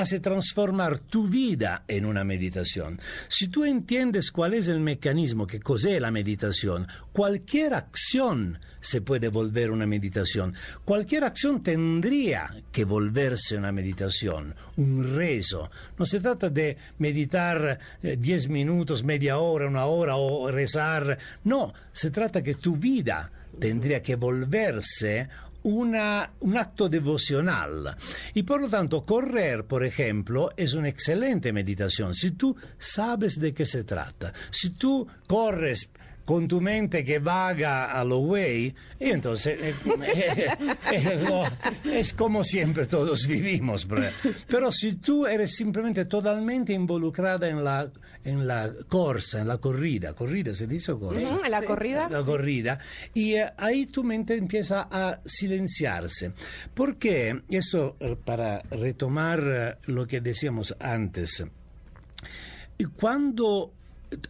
hace 0.00 0.20
transformar 0.20 0.98
tu 0.98 1.28
vida 1.28 1.84
en 1.86 2.06
una 2.06 2.24
meditación. 2.24 2.98
Si 3.28 3.48
tú 3.48 3.64
entiendes 3.64 4.30
cuál 4.30 4.54
es 4.54 4.68
el 4.68 4.80
mecanismo 4.80 5.46
que 5.46 5.60
cos'è 5.60 6.00
la 6.00 6.10
meditación, 6.10 6.86
cualquier 7.12 7.74
acción 7.74 8.58
se 8.80 9.02
puede 9.02 9.28
volver 9.28 9.70
una 9.70 9.86
meditación. 9.86 10.54
Cualquier 10.84 11.24
acción 11.24 11.62
tendría 11.62 12.50
que 12.72 12.84
volverse 12.84 13.56
una 13.56 13.70
meditación, 13.70 14.54
un 14.76 15.14
rezo. 15.14 15.70
No 15.98 16.06
se 16.06 16.20
trata 16.20 16.48
de 16.48 16.76
meditar 16.98 17.78
eh, 18.02 18.16
10 18.18 18.48
minutos, 18.48 19.04
media 19.04 19.38
hora, 19.38 19.68
una 19.68 19.84
hora 19.84 20.16
o 20.16 20.50
rezar. 20.50 21.18
No, 21.44 21.72
se 21.92 22.10
trata 22.10 22.42
que 22.42 22.54
tu 22.54 22.76
vida 22.76 23.30
tendría 23.58 24.02
que 24.02 24.16
volverse 24.16 25.28
una- 25.64 26.30
un 26.40 26.56
acto 26.56 26.88
devocional. 26.88 27.96
Y 28.34 28.42
por 28.42 28.60
lo 28.62 28.68
tanto, 28.68 29.04
correr, 29.04 29.64
por 29.64 29.84
ejemplo, 29.84 30.50
es 30.56 30.74
una 30.74 30.88
excelente 30.88 31.52
meditación. 31.52 32.14
Si 32.14 32.32
tú 32.32 32.56
sabes 32.78 33.38
de 33.38 33.52
qué 33.54 33.64
se 33.66 33.84
trata, 33.84 34.32
si 34.50 34.70
tú 34.70 35.06
corres 35.26 35.90
con 36.24 36.46
tu 36.46 36.60
mente 36.60 37.04
que 37.04 37.18
vaga 37.18 37.86
a 37.92 38.04
lo 38.04 38.18
way, 38.20 38.74
y 39.00 39.10
entonces 39.10 39.58
eh, 39.60 39.74
eh, 40.04 40.46
eh, 40.92 41.24
lo- 41.28 41.90
es 41.90 42.12
como 42.12 42.44
siempre 42.44 42.86
todos 42.86 43.26
vivimos. 43.26 43.84
Pero, 43.86 44.02
pero 44.48 44.72
si 44.72 44.94
tú 44.96 45.26
eres 45.26 45.54
simplemente 45.56 46.04
totalmente 46.04 46.72
involucrada 46.72 47.48
en 47.48 47.64
la, 47.64 47.90
en 48.24 48.46
la 48.46 48.70
corsa, 48.88 49.40
en 49.40 49.48
la 49.48 49.58
corrida, 49.58 50.14
corrida 50.14 50.54
se 50.54 50.66
dice 50.68 50.92
corsa? 50.92 51.36
¿En 51.44 51.50
la 51.50 51.62
corrida? 51.62 52.08
la 52.08 52.22
corrida 52.22 52.78
y 53.14 53.34
eh, 53.34 53.50
ahí 53.56 53.86
tu 53.86 54.04
mente 54.04 54.36
empieza 54.36 54.86
a 54.90 55.18
silenciarse. 55.24 56.32
Porque 56.72 57.42
esto 57.50 57.96
para 58.24 58.62
retomar 58.70 59.78
lo 59.86 60.06
que 60.06 60.20
decíamos 60.20 60.74
antes, 60.78 61.44
cuando 62.96 63.72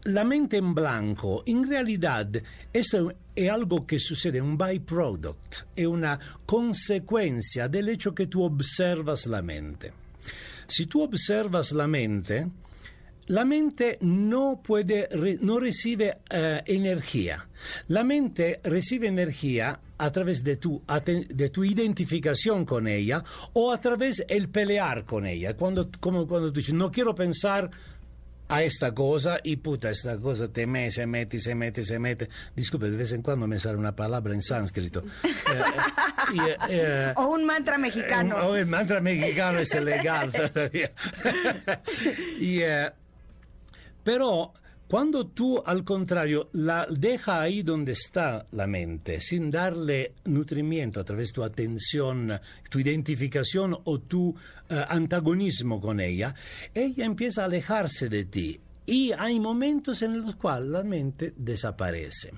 la 0.05 0.25
mente 0.25 0.57
en 0.57 0.75
blanco, 0.75 1.43
en 1.47 1.69
realidad 1.69 2.31
esto 2.73 3.13
es 3.35 3.51
algo 3.51 3.87
que 3.87 3.99
sucede, 3.99 4.41
un 4.41 4.57
byproduct, 4.57 5.55
es 5.75 5.87
una 5.87 6.19
consecuencia 6.47 7.69
del 7.69 7.89
hecho 7.89 8.15
que 8.15 8.27
tú 8.27 8.43
observas 8.43 9.27
la 9.27 9.43
mente. 9.43 9.93
Si 10.67 10.87
tú 10.87 11.03
observas 11.03 11.73
la 11.73 11.87
mente, 11.87 12.49
la 13.27 13.45
mente 13.45 13.99
no 14.01 14.61
puede, 14.63 15.09
no 15.41 15.59
recibe 15.61 16.19
eh, 16.29 16.63
energía. 16.67 17.47
La 17.89 18.05
mente 18.05 18.61
recibe 18.65 19.07
energía 19.07 19.79
a 19.99 20.11
través 20.11 20.43
de 20.43 20.57
tu, 20.57 20.83
de 21.07 21.51
tu 21.51 21.65
identificación 21.65 22.65
con 22.65 22.89
ella 22.89 23.23
o 23.53 23.73
a 23.73 23.81
través 23.81 24.25
del 24.27 24.49
pelear 24.49 25.05
con 25.05 25.27
ella. 25.27 25.55
Cuando, 25.55 25.89
como 26.01 26.27
cuando 26.27 26.51
dices, 26.51 26.75
no 26.75 26.91
quiero 26.91 27.15
pensar 27.15 27.71
a 28.53 28.63
esta 28.63 28.93
cosa 28.93 29.41
y 29.43 29.57
puta, 29.57 29.89
esta 29.89 30.19
cosa 30.19 30.47
te 30.53 30.67
me, 30.67 30.91
se 30.91 31.07
mete, 31.07 31.39
se 31.39 31.55
mete, 31.55 31.83
se 31.83 31.99
mete. 31.99 32.29
Disculpe, 32.55 32.91
de 32.91 32.99
vez 32.99 33.13
en 33.13 33.23
cuando 33.23 33.47
me 33.47 33.59
sale 33.59 33.79
una 33.79 33.97
palabra 33.97 34.35
en 34.35 34.43
sánscrito. 34.43 35.03
Eh, 36.33 36.39
eh, 36.47 36.57
eh, 36.69 37.13
O 37.17 37.27
un 37.27 37.45
mantra 37.45 37.77
mexicano. 37.77 38.37
o 38.37 38.55
el 38.57 38.67
mantra 38.67 39.01
mexicano 39.01 39.59
es 39.59 39.75
legal 39.83 40.31
todavía. 40.55 40.93
y, 42.41 42.61
eh, 42.61 42.91
pero 44.05 44.53
cuando 44.93 45.29
tú, 45.29 45.63
al 45.65 45.85
contrario, 45.85 46.51
la 46.53 46.87
deja 46.87 47.41
ahí 47.41 47.63
donde 47.63 47.93
está 47.93 48.45
la 48.51 48.67
mente, 48.67 49.23
sin 49.23 49.51
darle 49.51 50.13
nutrimiento 50.27 51.01
a 51.01 51.05
través 51.05 51.29
de 51.29 51.33
tu 51.33 51.43
atención, 51.43 52.39
tu 52.69 52.79
identificación 52.79 53.75
o 53.85 54.01
tu 54.01 54.37
eh, 54.69 54.85
antagonismo 54.87 55.81
con 55.81 55.99
ella, 55.99 56.35
ella 56.75 57.07
empieza 57.07 57.41
a 57.41 57.45
alejarse 57.47 58.11
de 58.11 58.27
ti. 58.27 58.61
Y 58.85 59.13
hay 59.13 59.41
momentos 59.41 60.03
en 60.03 60.21
los 60.21 60.37
cuales 60.37 60.69
la 60.69 60.83
mente 60.83 61.33
desaparece. 61.39 62.31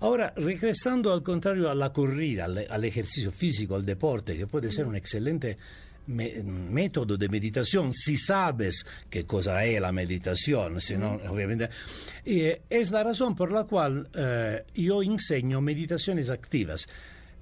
Ahora, 0.00 0.34
regresando 0.36 1.10
al 1.10 1.22
contrario 1.22 1.70
a 1.70 1.74
la 1.74 1.90
corrida, 1.90 2.44
al, 2.44 2.66
al 2.68 2.84
ejercicio 2.84 3.32
físico, 3.32 3.76
al 3.76 3.84
deporte, 3.86 4.36
que 4.36 4.46
puede 4.46 4.70
ser 4.70 4.84
un 4.84 4.96
excelente 4.96 5.56
me- 6.06 6.42
método 6.42 7.16
de 7.16 7.28
meditación, 7.28 7.92
si 7.92 8.16
sabes 8.16 8.84
qué 9.10 9.24
cosa 9.24 9.64
es 9.64 9.80
la 9.80 9.92
meditación, 9.92 10.80
si 10.80 10.96
no, 10.96 11.14
obviamente, 11.28 11.70
eh, 12.24 12.62
es 12.68 12.90
la 12.90 13.02
razón 13.04 13.34
por 13.34 13.50
la 13.52 13.64
cual 13.64 14.08
eh, 14.14 14.64
yo 14.74 15.02
enseño 15.02 15.60
meditaciones 15.60 16.30
activas. 16.30 16.86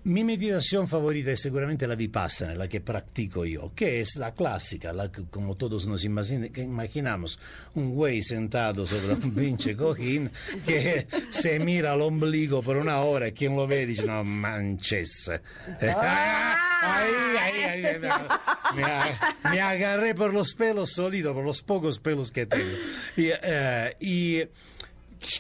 Meditación 0.05 0.89
favorita 0.89 1.31
es 1.31 1.41
seguramente 1.43 1.87
la 1.87 1.95
vipassana, 1.95 2.55
la 2.57 2.67
que 2.69 2.81
practico 2.81 3.45
yo, 3.45 3.73
que 3.73 4.01
es 4.01 4.17
la 4.17 4.33
clásica, 4.35 4.93
la 4.93 5.13
que 5.13 5.23
como 5.31 5.55
todos 5.55 5.87
nos 5.87 6.05
imagin- 6.05 6.51
que 6.51 6.63
imaginamos, 6.63 7.39
un 7.75 7.95
güey 7.95 8.21
sentado 8.21 8.85
sobre 8.85 9.15
un 9.15 9.33
pinche 9.33 9.77
cojín 9.77 10.29
que 10.67 11.07
se 11.31 11.61
mira 11.61 11.93
al 11.93 12.03
ombligo 12.03 12.63
por 12.63 12.79
una 12.79 12.99
hora 13.01 13.29
y 13.29 13.33
quien 13.33 13.55
lo 13.55 13.67
ve 13.69 13.87
dice, 13.87 14.05
no 14.05 14.25
manches. 14.25 15.31
Ahí, 16.85 17.13
ahí, 17.39 17.63
ahí, 17.63 17.83
me, 18.01 18.09
me 18.75 19.51
me 19.53 19.61
agarré 19.61 20.17
por 20.17 20.35
los 20.35 20.53
pelos 20.55 20.91
solitos, 20.91 21.33
por 21.33 21.45
los 21.45 21.63
pocos 21.63 22.01
pelos 22.01 22.33
que 22.33 22.45
tengo. 22.47 22.77
Y, 23.17 23.29
eh, 23.31 23.97
y 24.01 24.43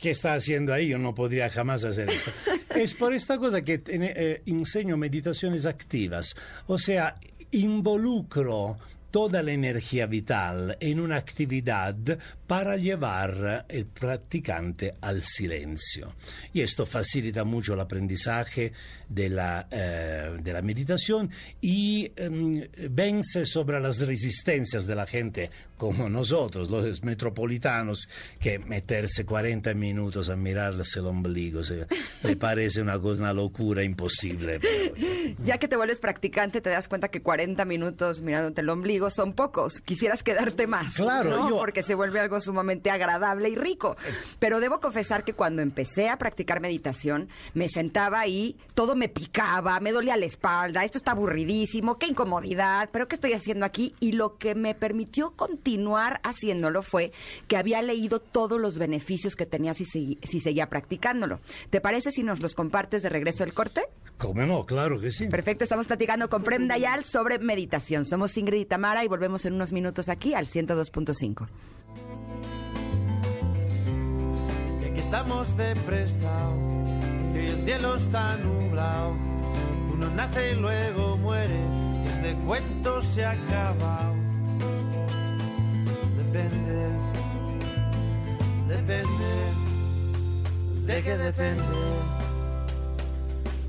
¿Qué 0.00 0.10
está 0.10 0.34
haciendo 0.34 0.72
ahí? 0.72 0.88
Yo 0.88 0.98
no 0.98 1.14
podría 1.14 1.50
jamás 1.50 1.84
hacer 1.84 2.10
esto. 2.10 2.30
Es 2.74 2.94
por 2.94 3.12
esta 3.12 3.36
cosa 3.36 3.60
que 3.60 3.82
eh, 3.86 4.42
enseño 4.46 4.96
meditaciones 4.96 5.66
activas, 5.66 6.34
o 6.66 6.78
sea, 6.78 7.16
involucro 7.50 8.78
toda 9.12 9.42
la 9.42 9.52
energía 9.52 10.06
vital 10.06 10.76
en 10.80 10.98
una 10.98 11.16
actividad 11.16 11.94
para 12.48 12.76
llevar 12.76 13.66
el 13.68 13.86
practicante 13.86 14.94
al 15.00 15.22
silencio. 15.22 16.14
Y 16.52 16.62
esto 16.62 16.84
facilita 16.86 17.44
mucho 17.44 17.74
el 17.74 17.80
aprendizaje 17.80 18.72
de 19.08 19.28
la, 19.28 19.68
eh, 19.70 20.38
de 20.42 20.52
la 20.52 20.62
meditación 20.62 21.30
y 21.60 22.10
em, 22.16 22.66
vence 22.90 23.44
sobre 23.46 23.78
las 23.78 24.00
resistencias 24.00 24.86
de 24.86 24.94
la 24.94 25.06
gente 25.06 25.50
como 25.76 26.08
nosotros, 26.08 26.70
los 26.70 27.02
metropolitanos, 27.02 28.08
que 28.40 28.58
meterse 28.58 29.24
40 29.26 29.74
minutos 29.74 30.28
a 30.30 30.36
mirarse 30.36 31.00
el 31.00 31.06
ombligo 31.06 31.62
se, 31.64 31.86
le 32.22 32.36
parece 32.36 32.80
una 32.80 32.98
cosa, 32.98 33.22
una 33.22 33.32
locura 33.32 33.82
imposible. 33.82 34.60
pero- 34.60 34.94
Ya 35.44 35.58
que 35.58 35.68
te 35.68 35.76
vuelves 35.76 36.00
practicante, 36.00 36.60
te 36.60 36.70
das 36.70 36.88
cuenta 36.88 37.08
que 37.08 37.20
40 37.20 37.64
minutos 37.64 38.20
mirándote 38.22 38.60
el 38.62 38.68
ombligo 38.70 39.01
son 39.10 39.32
pocos. 39.34 39.80
Quisieras 39.80 40.22
quedarte 40.22 40.66
más. 40.66 40.94
Claro, 40.94 41.30
¿no? 41.30 41.50
yo- 41.50 41.58
Porque 41.58 41.82
se 41.82 41.94
vuelve 41.94 42.20
algo 42.20 42.40
sumamente 42.40 42.90
agradable 42.90 43.48
y 43.48 43.54
rico. 43.56 43.96
Pero 44.38 44.60
debo 44.60 44.80
confesar 44.80 45.24
que 45.24 45.32
cuando 45.34 45.62
empecé 45.62 46.08
a 46.08 46.18
practicar 46.18 46.60
meditación, 46.60 47.28
me 47.54 47.68
sentaba 47.68 48.20
ahí, 48.20 48.56
todo 48.74 48.94
me 48.94 49.08
picaba, 49.08 49.78
me 49.80 49.92
dolía 49.92 50.16
la 50.16 50.26
espalda, 50.26 50.84
esto 50.84 50.98
está 50.98 51.12
aburridísimo, 51.12 51.98
qué 51.98 52.06
incomodidad, 52.06 52.90
pero 52.92 53.08
¿qué 53.08 53.14
estoy 53.14 53.32
haciendo 53.32 53.66
aquí? 53.66 53.94
Y 54.00 54.12
lo 54.12 54.36
que 54.38 54.54
me 54.54 54.74
permitió 54.74 55.32
continuar 55.32 56.20
haciéndolo 56.24 56.82
fue 56.82 57.12
que 57.48 57.56
había 57.56 57.82
leído 57.82 58.20
todos 58.20 58.60
los 58.60 58.78
beneficios 58.78 59.36
que 59.36 59.46
tenía 59.46 59.74
si, 59.74 59.84
segui- 59.84 60.18
si 60.26 60.40
seguía 60.40 60.68
practicándolo. 60.68 61.40
¿Te 61.70 61.80
parece 61.80 62.10
si 62.12 62.22
nos 62.22 62.40
los 62.40 62.54
compartes 62.54 63.02
de 63.02 63.08
regreso 63.08 63.44
del 63.44 63.54
corte? 63.54 63.82
¿Cómo 64.18 64.42
no? 64.46 64.64
Claro 64.66 65.00
que 65.00 65.10
sí. 65.10 65.26
Perfecto, 65.26 65.64
estamos 65.64 65.86
platicando 65.86 66.28
con 66.28 66.44
Prem 66.44 66.68
Dayal 66.68 67.04
sobre 67.04 67.38
meditación. 67.38 68.04
Somos 68.04 68.36
Ingrid 68.36 68.60
y 68.60 68.64
Y 69.00 69.08
volvemos 69.08 69.44
en 69.46 69.54
unos 69.54 69.72
minutos 69.72 70.10
aquí 70.10 70.34
al 70.34 70.46
102.5. 70.46 71.48
que 74.80 74.86
aquí 74.90 75.00
estamos 75.00 75.56
de 75.56 75.74
prestado, 75.76 76.52
que 77.32 77.38
hoy 77.40 77.46
el 77.46 77.64
cielo 77.64 77.94
está 77.94 78.36
nublado. 78.36 79.16
Uno 79.92 80.10
nace 80.10 80.52
y 80.52 80.56
luego 80.56 81.16
muere, 81.16 81.58
y 82.04 82.08
este 82.08 82.34
cuento 82.44 83.00
se 83.00 83.24
ha 83.24 83.30
acabado. 83.30 84.14
depende, 86.18 86.88
depende, 88.68 89.32
de 90.86 91.02
que 91.02 91.16
depende, 91.16 91.78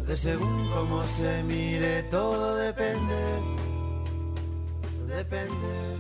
de 0.06 0.18
según 0.18 0.70
cómo 0.70 1.08
se 1.08 1.44
mire, 1.44 2.04
todo 2.04 2.58
depende, 2.58 3.16
depende, 5.14 5.98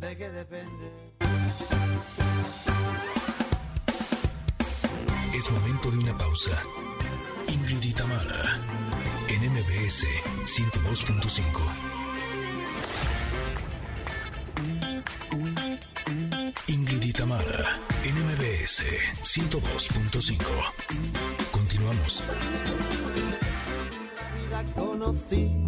de 0.00 0.16
que 0.16 0.30
depende. 0.30 0.86
Es 5.34 5.50
momento 5.50 5.90
de 5.90 5.98
una 5.98 6.16
pausa. 6.18 6.62
Ingrid 7.48 7.82
y 7.82 7.92
Tamara, 7.92 8.60
en 9.28 9.52
MBS 9.52 10.04
102.5. 10.44 11.88
Ingrid 16.66 17.02
y 17.02 17.12
Tamara, 17.12 17.80
en 18.02 18.14
MBS 18.26 18.84
102.5. 19.22 20.44
Continuamos. 21.52 22.24
vida 24.40 24.64
conocí 24.74 25.67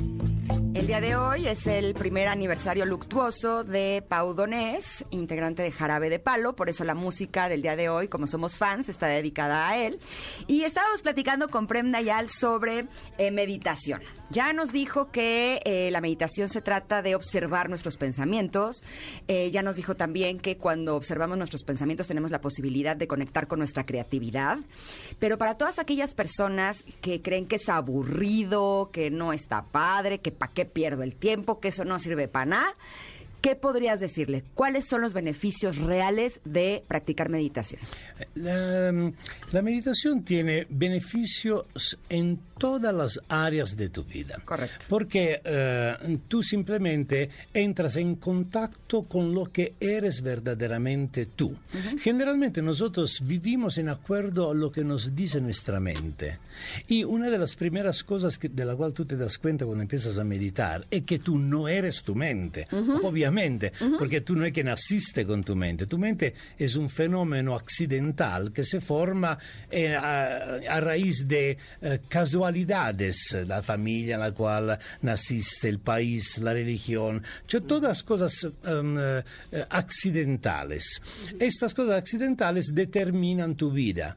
El 0.81 0.87
día 0.87 0.99
de 0.99 1.15
hoy 1.15 1.47
es 1.47 1.67
el 1.67 1.93
primer 1.93 2.27
aniversario 2.27 2.87
luctuoso 2.87 3.63
de 3.63 4.03
Pau 4.09 4.33
Donés, 4.33 5.05
integrante 5.11 5.61
de 5.61 5.71
Jarabe 5.71 6.09
de 6.09 6.17
Palo, 6.17 6.55
por 6.55 6.69
eso 6.69 6.83
la 6.83 6.95
música 6.95 7.47
del 7.49 7.61
día 7.61 7.75
de 7.75 7.87
hoy, 7.87 8.07
como 8.07 8.25
somos 8.25 8.57
fans, 8.57 8.89
está 8.89 9.05
dedicada 9.05 9.69
a 9.69 9.77
él. 9.77 9.99
Y 10.47 10.63
estábamos 10.63 11.03
platicando 11.03 11.49
con 11.49 11.67
Prem 11.67 11.91
Nayal 11.91 12.29
sobre 12.29 12.87
eh, 13.19 13.29
meditación. 13.29 14.01
Ya 14.31 14.53
nos 14.53 14.71
dijo 14.71 15.11
que 15.11 15.61
eh, 15.65 15.91
la 15.91 15.99
meditación 15.99 16.47
se 16.47 16.61
trata 16.61 17.01
de 17.01 17.15
observar 17.15 17.67
nuestros 17.67 17.97
pensamientos. 17.97 18.81
Eh, 19.27 19.51
ya 19.51 19.61
nos 19.61 19.75
dijo 19.75 19.95
también 19.95 20.39
que 20.39 20.57
cuando 20.57 20.95
observamos 20.95 21.37
nuestros 21.37 21.63
pensamientos 21.63 22.07
tenemos 22.07 22.31
la 22.31 22.39
posibilidad 22.39 22.95
de 22.95 23.07
conectar 23.07 23.47
con 23.47 23.59
nuestra 23.59 23.85
creatividad. 23.85 24.59
Pero 25.19 25.37
para 25.37 25.57
todas 25.57 25.79
aquellas 25.79 26.13
personas 26.13 26.83
que 27.01 27.21
creen 27.21 27.45
que 27.45 27.57
es 27.57 27.67
aburrido, 27.67 28.89
que 28.93 29.11
no 29.11 29.33
está 29.33 29.65
padre, 29.65 30.19
que 30.19 30.31
para 30.31 30.53
qué 30.53 30.65
pierdo 30.65 31.03
el 31.03 31.15
tiempo, 31.15 31.59
que 31.59 31.67
eso 31.67 31.83
no 31.83 31.99
sirve 31.99 32.29
para 32.29 32.45
nada, 32.45 32.73
¿qué 33.41 33.55
podrías 33.55 33.99
decirle? 33.99 34.43
¿Cuáles 34.53 34.85
son 34.87 35.01
los 35.01 35.13
beneficios 35.13 35.77
reales 35.77 36.39
de 36.45 36.83
practicar 36.87 37.29
meditación? 37.29 37.81
La, 38.35 38.91
la 39.51 39.61
meditación 39.61 40.23
tiene 40.23 40.67
beneficios 40.69 41.97
en 42.09 42.39
todas 42.57 42.93
las 42.93 43.19
áreas 43.27 43.75
de 43.75 43.89
tu 43.89 44.03
vida. 44.03 44.39
Correcto. 44.45 44.85
Porque 44.87 45.41
eh, 45.43 46.17
tú 46.27 46.43
simplemente 46.43 47.29
entras 47.53 47.97
en 47.97 48.15
contacto 48.15 49.03
con 49.03 49.33
lo 49.33 49.45
que 49.51 49.73
eres 49.79 50.21
verdaderamente 50.21 51.25
tú. 51.25 51.55
Generalmente 51.99 52.61
nosotros 52.61 53.21
vivimos 53.23 53.77
en 53.77 53.89
acuerdo 53.89 54.51
a 54.51 54.53
lo 54.53 54.71
que 54.71 54.83
nos 54.83 55.15
dice 55.15 55.41
nuestra 55.41 55.79
mente. 55.79 56.37
Y 56.87 57.03
una 57.03 57.29
de 57.29 57.37
las 57.39 57.55
primeras 57.55 58.03
cosas 58.03 58.37
que- 58.37 58.49
de 58.49 58.65
la 58.65 58.75
cual 58.75 58.93
tú 58.93 59.05
te 59.05 59.15
das 59.17 59.37
cuenta 59.39 59.65
cuando 59.65 59.81
empiezas 59.81 60.17
a 60.19 60.23
meditar 60.23 60.85
es 60.91 61.03
que 61.03 61.19
tú 61.19 61.37
no 61.39 61.67
eres 61.67 62.03
tu 62.03 62.13
mente, 62.13 62.67
obviamente, 63.03 63.30
porque 63.97 64.21
tú 64.21 64.35
no 64.35 64.45
es 64.45 64.53
que 64.53 64.63
naciste 64.63 65.25
con 65.25 65.43
tu 65.43 65.55
mente. 65.55 65.85
Tu 65.85 65.97
mente 65.97 66.33
es 66.57 66.75
un 66.75 66.89
fenómeno 66.89 67.55
accidental 67.55 68.51
que 68.51 68.63
se 68.63 68.81
forma 68.81 69.37
eh, 69.69 69.95
a, 69.95 70.59
a 70.69 70.79
raíz 70.79 71.27
de 71.27 71.57
eh, 71.81 71.99
casualidades, 72.07 73.37
la 73.45 73.61
familia 73.61 74.15
en 74.15 74.21
la 74.21 74.31
cual 74.31 74.77
naciste, 75.01 75.69
el 75.69 75.79
país, 75.79 76.37
la 76.39 76.53
religión, 76.53 77.23
cioè 77.47 77.61
todas 77.61 78.03
cosas 78.03 78.47
em, 78.63 78.97
eh, 78.99 79.23
accidentales. 79.69 81.01
Estas 81.39 81.73
cosas 81.73 81.95
accidentales 81.97 82.73
determinan 82.73 83.55
tu 83.55 83.71
vida. 83.71 84.15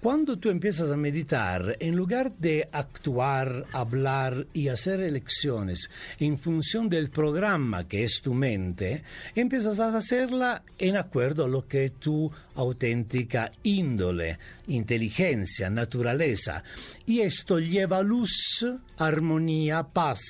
Cuando 0.00 0.38
tú 0.38 0.50
empiezas 0.50 0.90
a 0.90 0.96
meditar, 0.96 1.76
en 1.80 1.96
lugar 1.96 2.32
de 2.36 2.68
actuar, 2.70 3.64
hablar 3.72 4.46
y 4.52 4.68
hacer 4.68 5.00
elecciones 5.00 5.90
en 6.20 6.38
función 6.38 6.88
del 6.88 7.10
programa 7.10 7.88
que 7.88 8.04
es 8.04 8.20
tu 8.22 8.34
mente, 8.34 9.02
empiezas 9.34 9.80
a 9.80 9.96
hacerla 9.96 10.62
en 10.78 10.96
acuerdo 10.96 11.46
a 11.46 11.48
lo 11.48 11.66
que 11.66 11.90
tu 11.90 12.30
auténtica 12.54 13.50
índole, 13.62 14.38
inteligencia, 14.68 15.70
naturaleza. 15.70 16.62
Y 17.06 17.20
esto 17.20 17.58
lleva 17.58 18.02
luz, 18.02 18.64
armonía, 18.98 19.82
paz 19.82 20.20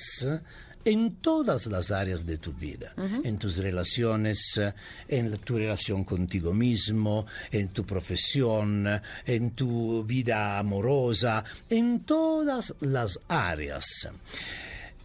en 0.87 1.17
todas 1.17 1.67
las 1.67 1.91
áreas 1.91 2.25
de 2.25 2.37
tu 2.37 2.53
vida, 2.53 2.93
en 2.95 3.37
tus 3.37 3.57
relaciones, 3.57 4.57
eh, 4.57 4.73
en 5.09 5.37
tu 5.39 5.57
relación 5.57 6.05
contigo 6.05 6.53
mismo, 6.53 7.25
en 7.51 7.67
tu 7.73 7.83
profesión, 7.83 8.87
en 9.25 9.51
tu 9.51 10.05
vida 10.05 10.57
amorosa, 10.57 11.43
en 11.69 12.05
todas 12.05 12.73
las 12.79 13.19
áreas. 13.27 14.07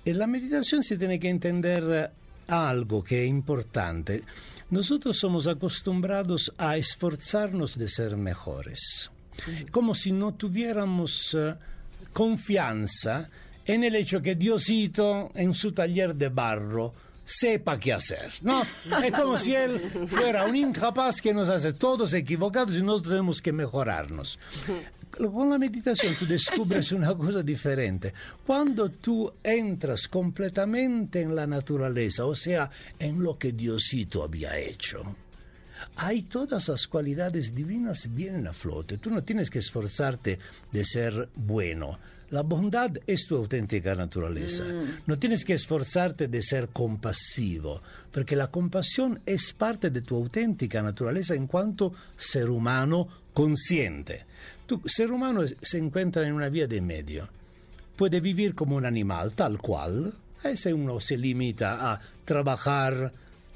En 0.04 0.18
la 0.20 0.28
meditación 0.28 0.84
se 0.84 0.96
tiene 0.96 1.18
que 1.18 1.28
entender 1.28 1.82
eh, 1.90 2.08
algo 2.46 3.02
que 3.02 3.24
es 3.24 3.28
importante. 3.28 4.22
Nosotros 4.70 5.18
somos 5.18 5.48
acostumbrados 5.48 6.52
a 6.58 6.76
esforzarnos 6.76 7.76
de 7.76 7.88
ser 7.88 8.16
mejores, 8.16 9.10
como 9.72 9.96
si 9.96 10.12
no 10.12 10.34
tuviéramos 10.34 11.34
eh, 11.34 11.56
confianza 12.12 13.28
en 13.64 13.84
el 13.84 13.94
hecho 13.96 14.20
que 14.20 14.34
Diosito 14.34 15.30
en 15.34 15.54
su 15.54 15.72
taller 15.72 16.14
de 16.14 16.28
barro 16.28 16.94
sepa 17.24 17.78
qué 17.78 17.92
hacer, 17.92 18.32
¿no? 18.42 18.62
Es 19.02 19.12
como 19.12 19.36
si 19.36 19.54
él 19.54 19.80
fuera 20.08 20.44
un 20.44 20.56
incapaz 20.56 21.20
que 21.22 21.32
nos 21.32 21.48
hace 21.48 21.72
todos 21.72 22.12
equivocados 22.14 22.74
y 22.74 22.82
nosotros 22.82 23.12
tenemos 23.12 23.40
que 23.40 23.52
mejorarnos. 23.52 24.38
Con 25.10 25.50
la 25.50 25.58
meditación 25.58 26.16
tú 26.18 26.26
descubres 26.26 26.90
una 26.92 27.14
cosa 27.14 27.42
diferente. 27.42 28.12
Cuando 28.46 28.90
tú 28.90 29.32
entras 29.42 30.08
completamente 30.08 31.20
en 31.20 31.34
la 31.34 31.46
naturaleza, 31.46 32.24
o 32.24 32.34
sea, 32.34 32.70
en 32.98 33.22
lo 33.22 33.38
que 33.38 33.52
Diosito 33.52 34.22
había 34.22 34.58
hecho, 34.58 35.14
hay 35.96 36.22
todas 36.22 36.68
las 36.68 36.86
cualidades 36.86 37.54
divinas 37.54 38.08
vienen 38.12 38.46
a 38.46 38.52
flote. 38.52 38.98
Tú 38.98 39.10
no 39.10 39.22
tienes 39.22 39.50
que 39.50 39.58
esforzarte 39.58 40.38
de 40.70 40.84
ser 40.84 41.28
bueno. 41.34 41.98
La 42.32 42.40
bondad 42.40 42.92
es 43.06 43.26
tu 43.26 43.36
auténtica 43.36 43.94
naturaleza. 43.94 44.64
No 45.06 45.18
tienes 45.18 45.44
que 45.44 45.52
esforzarte 45.52 46.28
de 46.28 46.42
ser 46.42 46.68
compasivo, 46.68 47.82
porque 48.10 48.34
la 48.36 48.46
compasión 48.46 49.20
es 49.26 49.52
parte 49.52 49.90
de 49.90 50.00
tu 50.00 50.16
auténtica 50.16 50.80
naturaleza 50.80 51.34
en 51.34 51.46
cuanto 51.46 51.92
ser 52.16 52.48
humano 52.48 53.06
consciente. 53.34 54.24
Tu 54.64 54.80
ser 54.86 55.12
humano 55.12 55.42
se 55.60 55.76
encuentra 55.76 56.26
en 56.26 56.32
una 56.32 56.48
vía 56.48 56.66
de 56.66 56.80
medio. 56.80 57.28
Puede 57.96 58.18
vivir 58.20 58.54
como 58.54 58.76
un 58.76 58.86
animal, 58.86 59.34
tal 59.34 59.58
cual. 59.58 60.14
eh, 60.42 60.56
se 60.56 60.72
uno 60.72 61.00
se 61.00 61.18
limita 61.18 61.92
a 61.92 62.00
trabajar, 62.24 63.12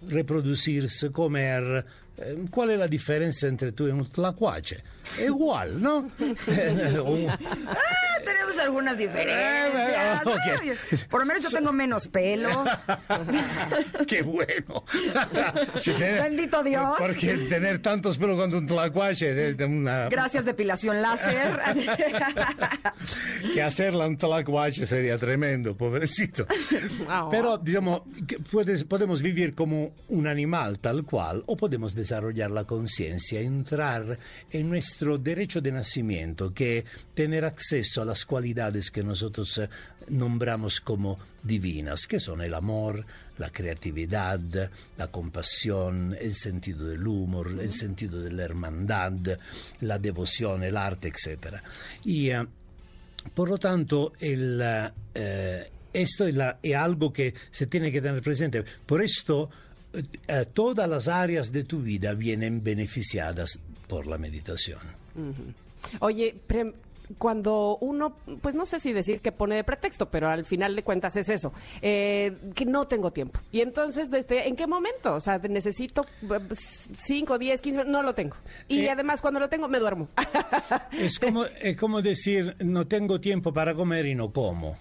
reproducirse, 0.07 1.11
comer. 1.11 1.83
Eh, 2.19 2.45
¿Cuál 2.51 2.71
es 2.71 2.79
la 2.79 2.89
diferencia 2.89 3.49
entre 3.49 3.73
tú 3.73 3.87
y 3.89 3.91
un 3.91 4.09
tlacuache? 4.11 4.83
Igual, 5.25 5.81
¿no? 5.83 5.99
Un- 6.19 7.29
Ah, 7.31 8.19
tenemos 8.25 8.59
algunas 8.59 8.99
diferencias. 8.99 9.37
Eh, 9.37 10.19
ok. 10.25 10.61
Ay, 10.61 10.99
Por 11.09 11.21
lo 11.21 11.27
menos 11.27 11.45
yo 11.45 11.57
tengo 11.57 11.73
menos 11.73 12.09
pelo. 12.09 12.65
¡Qué 14.07 14.23
bueno! 14.23 14.85
Bendito 15.99 16.63
Dios. 16.65 16.97
Porque 16.99 17.37
tener 17.49 17.81
tantos 17.81 18.19
pelos 18.19 18.37
cuando 18.37 18.59
un 18.59 18.67
tlacuache 18.67 19.51
es 19.51 19.57
de 19.57 19.65
una... 19.65 20.09
Gracias, 20.09 20.45
depilación 20.45 21.01
láser. 21.03 21.61
que 23.55 23.63
hacerla 23.63 24.07
un 24.07 24.17
tlacuache 24.17 24.87
sería 24.87 25.19
tremendo, 25.19 25.77
pobrecito. 25.77 26.45
Pero, 27.31 27.59
digamos, 27.59 28.03
puedes- 28.51 28.85
podemos 28.85 29.23
vivir 29.23 29.55
como 29.55 29.93
un 30.09 30.27
animal 30.27 30.79
tal 30.79 31.05
cual 31.05 31.43
o 31.47 31.57
podemos 31.57 31.95
desarrollar 32.07 32.51
la 32.51 32.65
conciencia, 32.65 33.41
entrar 33.41 34.19
en 34.51 34.69
nuestro 34.71 35.19
derecho 35.19 35.61
de 35.61 35.73
nacimiento, 35.73 36.55
que 36.55 36.79
es 36.79 36.85
tener 37.15 37.45
acceso 37.45 38.03
a 38.03 38.05
las 38.05 38.25
cualidades 38.25 38.91
que 38.93 39.03
nosotros 39.03 39.59
eh, 39.59 39.69
nombramos 40.09 40.81
como 40.81 41.19
divinas, 41.43 42.07
que 42.07 42.21
son 42.21 42.41
el 42.43 42.55
amor, 42.55 43.05
la 43.39 43.51
creatividad, 43.51 44.41
la 44.97 45.07
compasión, 45.09 46.17
el 46.19 46.35
sentido 46.35 46.87
del 46.89 47.07
humor, 47.07 47.57
el 47.61 47.73
sentido 47.73 48.23
de 48.23 48.31
la 48.33 48.45
hermandad, 48.45 49.13
la 49.81 49.99
devoción, 49.99 50.63
el 50.63 50.77
arte, 50.77 51.09
etc. 51.09 51.57
Y 52.05 52.31
eh, 52.31 52.47
Por 53.35 53.49
lo 53.51 53.59
tanto, 53.59 54.13
el, 54.21 54.63
eh, 55.15 55.71
esto 55.93 56.27
es, 56.27 56.35
la- 56.35 56.59
es 56.63 56.75
algo 56.77 57.13
que 57.13 57.35
se 57.51 57.67
tiene 57.67 57.91
que 57.91 58.01
tener 58.01 58.23
presente. 58.23 58.65
Por 58.87 59.03
esto, 59.03 59.51
eh, 59.97 60.03
eh, 60.29 60.47
todas 60.53 60.89
las 60.89 61.09
áreas 61.09 61.51
de 61.53 61.65
tu 61.65 61.81
vida 61.81 62.15
vienen 62.15 62.63
beneficiadas 62.63 63.59
por 63.89 64.07
la 64.07 64.19
meditación. 64.19 64.79
Oye, 66.01 66.35
pre- 66.47 66.75
cuando 67.19 67.79
uno, 67.81 68.17
pues 68.43 68.57
no 68.57 68.67
sé 68.67 68.81
si 68.81 68.93
decir 68.93 69.21
que 69.21 69.31
pone 69.31 69.55
de 69.55 69.63
pretexto, 69.63 70.11
pero 70.11 70.29
al 70.29 70.45
final 70.45 70.75
de 70.75 70.83
cuentas 70.83 71.15
es 71.17 71.29
eso, 71.29 71.53
eh, 71.81 72.37
que 72.53 72.65
no 72.67 72.89
tengo 72.89 73.13
tiempo. 73.13 73.39
Y 73.53 73.61
entonces, 73.61 74.11
desde, 74.11 74.49
¿en 74.49 74.57
qué 74.57 74.67
momento? 74.67 75.15
O 75.15 75.21
sea, 75.21 75.39
necesito 75.39 76.05
5, 76.97 77.39
10, 77.39 77.61
15, 77.61 77.85
no 77.85 78.03
lo 78.03 78.13
tengo. 78.15 78.35
Y 78.67 78.81
Eh, 78.81 78.91
además, 78.91 79.21
cuando 79.23 79.39
lo 79.39 79.49
tengo, 79.49 79.69
me 79.69 79.79
duermo. 79.79 80.09
Es 80.99 81.19
como, 81.21 81.45
es 81.45 81.77
como 81.77 82.03
decir, 82.03 82.57
no 82.65 82.87
tengo 82.89 83.21
tiempo 83.21 83.53
para 83.53 83.73
comer 83.75 84.07
y 84.07 84.15
no 84.17 84.33
como. 84.33 84.77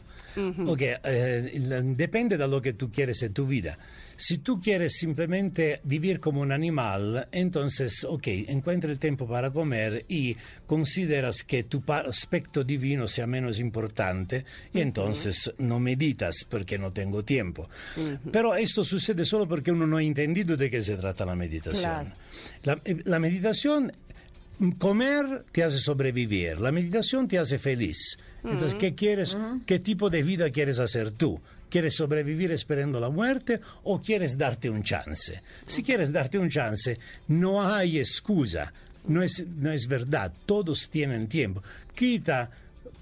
Ok, 0.65 0.81
eh, 0.81 1.83
depende 1.95 2.37
de 2.37 2.47
lo 2.47 2.61
que 2.61 2.73
tú 2.73 2.91
quieres 2.91 3.21
en 3.23 3.33
tu 3.33 3.45
vida. 3.45 3.77
Si 4.17 4.37
tú 4.37 4.61
quieres 4.61 4.93
simplemente 4.93 5.81
vivir 5.83 6.19
como 6.21 6.39
un 6.39 6.51
animal, 6.51 7.27
entonces, 7.31 8.05
ok, 8.07 8.27
encuentra 8.47 8.89
el 8.89 8.97
tiempo 8.97 9.27
para 9.27 9.51
comer 9.51 10.05
y 10.07 10.35
consideras 10.65 11.43
que 11.43 11.63
tu 11.63 11.83
aspecto 11.87 12.63
divino 12.63 13.07
sea 13.07 13.27
menos 13.27 13.59
importante 13.59 14.45
y 14.73 14.79
entonces 14.79 15.51
no 15.57 15.79
meditas 15.79 16.45
porque 16.49 16.77
no 16.77 16.91
tengo 16.91 17.23
tiempo. 17.23 17.69
Pero 18.31 18.55
esto 18.55 18.85
sucede 18.85 19.25
solo 19.25 19.47
porque 19.47 19.71
uno 19.71 19.85
no 19.85 19.97
ha 19.97 20.03
entendido 20.03 20.55
de 20.55 20.69
qué 20.69 20.81
se 20.81 20.95
trata 20.95 21.25
la 21.25 21.35
meditación. 21.35 21.81
Claro. 21.81 22.11
La, 22.63 22.81
eh, 22.85 23.01
la 23.03 23.19
meditación 23.19 23.91
Comer 24.77 25.43
te 25.51 25.63
hace 25.63 25.79
sobrevivir, 25.79 26.59
la 26.59 26.71
meditación 26.71 27.27
te 27.27 27.37
hace 27.37 27.59
feliz. 27.59 28.17
Entonces, 28.43 28.75
¿qué 28.75 28.95
quieres? 28.95 29.35
¿Qué 29.65 29.79
tipo 29.79 30.09
de 30.09 30.23
vida 30.23 30.49
quieres 30.49 30.79
hacer 30.79 31.11
tú? 31.11 31.39
¿Quieres 31.69 31.95
sobrevivir 31.95 32.51
esperando 32.51 32.99
la 32.99 33.09
muerte 33.09 33.59
o 33.83 34.01
quieres 34.01 34.37
darte 34.37 34.69
un 34.69 34.83
chance? 34.83 35.41
Si 35.67 35.83
quieres 35.83 36.11
darte 36.11 36.37
un 36.37 36.49
chance, 36.49 36.97
no 37.27 37.65
hay 37.65 37.99
excusa. 37.99 38.71
No 39.07 39.21
es, 39.21 39.45
no 39.45 39.71
es 39.71 39.87
verdad, 39.87 40.31
todos 40.45 40.89
tienen 40.89 41.27
tiempo. 41.27 41.61
Quita 41.93 42.49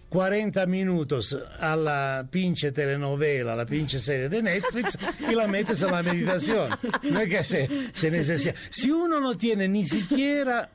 40 0.09 0.65
minutos 0.65 1.37
a 1.59 1.75
la 1.75 2.27
pinche 2.29 2.71
telenovela, 2.71 3.53
a 3.53 3.55
la 3.55 3.65
pinche 3.65 3.99
serie 3.99 4.27
de 4.27 4.41
Netflix 4.41 4.97
y 5.29 5.33
la 5.33 5.47
metes 5.47 5.81
a 5.83 5.91
la 5.91 6.03
meditación. 6.03 6.69
No 7.03 7.19
es 7.19 7.29
que 7.29 7.43
se, 7.43 7.69
se 7.93 8.11
necesita. 8.11 8.55
Si 8.69 8.91
uno 8.91 9.19
no 9.19 9.35
tiene 9.37 9.67
ni 9.67 9.85
siquiera 9.85 10.69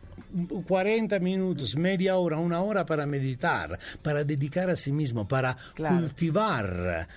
40 0.66 1.18
minutos, 1.20 1.76
media 1.76 2.16
hora, 2.16 2.38
una 2.38 2.60
hora 2.62 2.84
para 2.84 3.06
meditar, 3.06 3.78
para 4.02 4.24
dedicar 4.24 4.70
a 4.70 4.76
sí 4.76 4.92
mismo, 4.92 5.26
para 5.26 5.56
Claro. 5.74 5.98
cultivar 6.00 7.08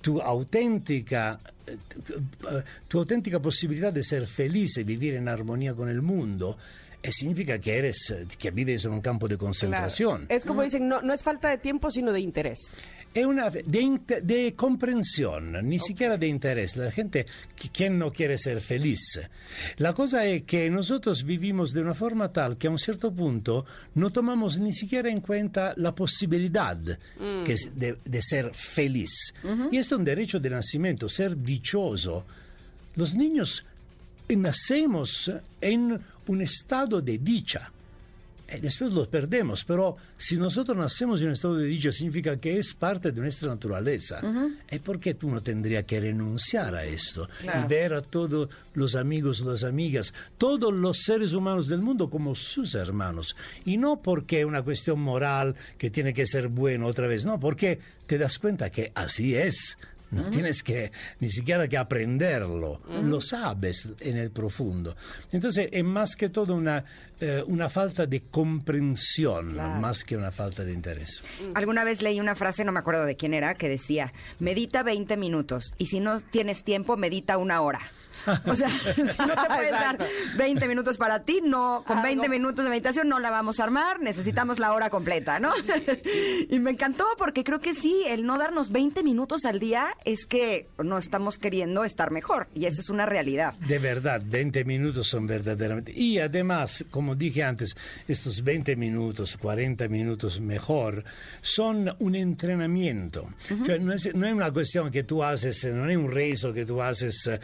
tu 0.00 0.20
auténtica 0.20 1.38
tu 2.88 2.98
auténtica 2.98 3.38
posibilidad 3.38 3.92
de 3.92 4.02
ser 4.02 4.26
feliz 4.26 4.76
y 4.78 4.82
vivir 4.84 5.14
en 5.14 5.28
armonía 5.28 5.72
con 5.74 5.88
el 5.88 6.02
mundo, 6.02 6.58
eh, 7.02 7.12
significa 7.12 7.58
que 7.60 7.78
eres 7.78 8.12
que 8.38 8.50
vives 8.50 8.84
en 8.84 8.92
un 8.92 9.00
campo 9.00 9.28
de 9.28 9.38
concentración. 9.38 10.26
Es 10.28 10.44
como 10.44 10.62
dicen, 10.62 10.88
no, 10.88 11.00
no 11.00 11.12
es 11.14 11.22
falta 11.22 11.48
de 11.48 11.58
tiempo, 11.58 11.90
sino 11.90 12.12
de 12.12 12.20
interés. 12.20 12.58
Es 13.12 13.26
una 13.26 13.50
de, 13.50 14.20
de 14.22 14.54
comprensión, 14.54 15.52
ni 15.68 15.80
siquiera 15.80 16.16
de 16.16 16.28
interés. 16.28 16.76
La 16.76 16.92
gente, 16.92 17.26
qui- 17.60 17.70
¿quién 17.72 17.98
no 17.98 18.12
quiere 18.12 18.38
ser 18.38 18.60
feliz? 18.60 19.20
La 19.78 19.92
cosa 19.94 20.24
es 20.26 20.44
que 20.44 20.70
nosotros 20.70 21.24
vivimos 21.24 21.72
de 21.72 21.80
una 21.80 21.94
forma 21.94 22.32
tal 22.32 22.56
que 22.56 22.68
a 22.68 22.70
un 22.70 22.78
cierto 22.78 23.10
punto 23.12 23.66
no 23.96 24.10
tomamos 24.10 24.58
ni 24.58 24.72
siquiera 24.72 25.10
en 25.10 25.20
cuenta 25.20 25.74
la 25.76 25.92
posibilidad 25.92 26.78
que 27.44 27.52
es 27.52 27.70
de, 27.74 27.98
de 28.04 28.22
ser 28.22 28.54
feliz. 28.54 29.10
Y 29.72 29.78
esto 29.78 29.96
es 29.96 29.98
un 29.98 30.04
derecho 30.04 30.38
de 30.38 30.50
nacimiento, 30.50 31.08
ser 31.08 31.36
dichoso. 31.36 32.24
Los 32.94 33.14
niños 33.14 33.64
nacemos 34.28 35.30
en 35.60 35.98
un 36.28 36.42
estado 36.42 37.00
de 37.00 37.18
dicha. 37.18 37.72
Y 38.56 38.60
después 38.60 38.92
los 38.92 39.06
perdemos, 39.08 39.64
pero 39.64 39.96
si 40.16 40.36
nosotros 40.36 40.76
nacemos 40.76 41.20
en 41.20 41.28
un 41.28 41.32
estado 41.34 41.56
de 41.56 41.66
dicha 41.66 41.92
significa 41.92 42.36
que 42.38 42.58
es 42.58 42.74
parte 42.74 43.12
de 43.12 43.20
nuestra 43.20 43.48
naturaleza. 43.48 44.20
¿Y 44.70 44.78
por 44.80 44.98
qué 44.98 45.14
tú 45.14 45.30
no 45.30 45.40
tendrías 45.42 45.84
que 45.84 46.00
renunciar 46.00 46.74
a 46.74 46.84
esto 46.84 47.28
Claro. 47.40 47.60
y 47.64 47.68
ver 47.68 47.94
a 47.94 48.00
todos 48.00 48.48
los 48.74 48.94
amigos, 48.96 49.40
las 49.40 49.62
amigas, 49.64 50.12
todos 50.38 50.72
los 50.72 50.98
seres 50.98 51.32
humanos 51.32 51.68
del 51.68 51.80
mundo 51.80 52.10
como 52.10 52.34
sus 52.34 52.74
hermanos? 52.74 53.36
Y 53.64 53.76
no 53.76 54.00
porque 54.02 54.40
es 54.40 54.46
una 54.46 54.62
cuestión 54.62 55.00
moral 55.00 55.54
que 55.78 55.90
tiene 55.90 56.12
que 56.12 56.26
ser 56.26 56.48
bueno 56.48 56.86
otra 56.86 57.06
vez, 57.06 57.24
no, 57.24 57.38
porque 57.38 57.78
te 58.06 58.18
das 58.18 58.38
cuenta 58.38 58.70
que 58.70 58.90
así 58.94 59.34
es. 59.36 59.78
No 60.10 60.24
tienes 60.30 60.62
que 60.62 60.90
ni 61.20 61.28
siquiera 61.30 61.68
que 61.68 61.76
aprenderlo, 61.78 62.80
lo 63.02 63.20
sabes 63.20 63.88
en 64.00 64.16
el 64.16 64.30
profundo. 64.30 64.96
Entonces 65.32 65.68
es 65.70 65.84
más 65.84 66.16
que 66.16 66.28
todo 66.28 66.54
una, 66.54 66.84
eh, 67.20 67.42
una 67.46 67.68
falta 67.68 68.06
de 68.06 68.22
comprensión, 68.22 69.52
Claro. 69.52 69.80
más 69.80 70.04
que 70.04 70.16
una 70.16 70.30
falta 70.30 70.64
de 70.64 70.72
interés. 70.72 71.22
Alguna 71.54 71.84
vez 71.84 72.02
leí 72.02 72.18
una 72.20 72.34
frase, 72.34 72.64
no 72.64 72.72
me 72.72 72.80
acuerdo 72.80 73.04
de 73.04 73.16
quién 73.16 73.34
era, 73.34 73.54
que 73.54 73.68
decía, 73.68 74.12
medita 74.38 74.82
20 74.82 75.16
minutos 75.16 75.72
y 75.78 75.86
si 75.86 76.00
no 76.00 76.20
tienes 76.20 76.64
tiempo, 76.64 76.96
medita 76.96 77.36
una 77.38 77.60
hora. 77.60 77.80
O 78.46 78.54
sea, 78.54 78.68
si 78.94 79.02
no 79.02 79.08
te 79.08 79.48
puedes 79.48 79.70
dar 79.72 79.94
Exacto. 79.96 80.04
20 80.36 80.68
minutos 80.68 80.96
para 80.98 81.22
ti, 81.24 81.40
no, 81.44 81.82
con 81.86 81.98
Ah, 81.98 82.02
20 82.02 82.26
no. 82.26 82.30
minutos 82.30 82.64
de 82.64 82.70
meditación 82.70 83.08
no 83.08 83.18
la 83.18 83.30
vamos 83.30 83.60
a 83.60 83.64
armar, 83.64 84.00
necesitamos 84.00 84.58
la 84.58 84.72
hora 84.72 84.90
completa, 84.90 85.38
¿no? 85.40 85.52
y 86.50 86.58
me 86.58 86.70
encantó 86.70 87.06
porque 87.18 87.44
creo 87.44 87.60
que 87.60 87.74
sí, 87.74 88.04
el 88.06 88.24
no 88.26 88.38
darnos 88.38 88.70
20 88.70 89.02
minutos 89.02 89.44
al 89.44 89.58
día 89.60 89.88
es 90.04 90.26
que 90.26 90.68
no 90.82 90.98
estamos 90.98 91.38
queriendo 91.38 91.84
estar 91.84 92.10
mejor 92.10 92.48
y 92.54 92.66
esa 92.66 92.80
es 92.80 92.90
una 92.90 93.06
realidad. 93.06 93.54
De 93.54 93.78
verdad, 93.78 94.22
20 94.24 94.64
minutos 94.64 95.08
son 95.08 95.26
verdaderamente. 95.26 95.92
Y 95.94 96.18
además, 96.18 96.84
como 96.90 97.14
dije 97.14 97.42
antes, 97.42 97.76
estos 98.08 98.42
20 98.42 98.76
minutos, 98.76 99.36
40 99.36 99.88
minutos 99.88 100.40
mejor, 100.40 101.04
son 101.40 101.94
un 101.98 102.14
entrenamiento. 102.14 103.28
Cioè, 103.64 103.78
no, 103.78 103.92
es, 103.92 104.14
no 104.14 104.26
es 104.26 104.32
una 104.32 104.50
cuestión 104.52 104.90
que 104.90 105.04
tú 105.04 105.22
haces, 105.22 105.64
no 105.66 105.88
es 105.88 105.96
un 105.96 106.10
rezo 106.10 106.52
que 106.52 106.64
tú 106.66 106.80
haces 106.82 107.26
eh, 107.26 107.40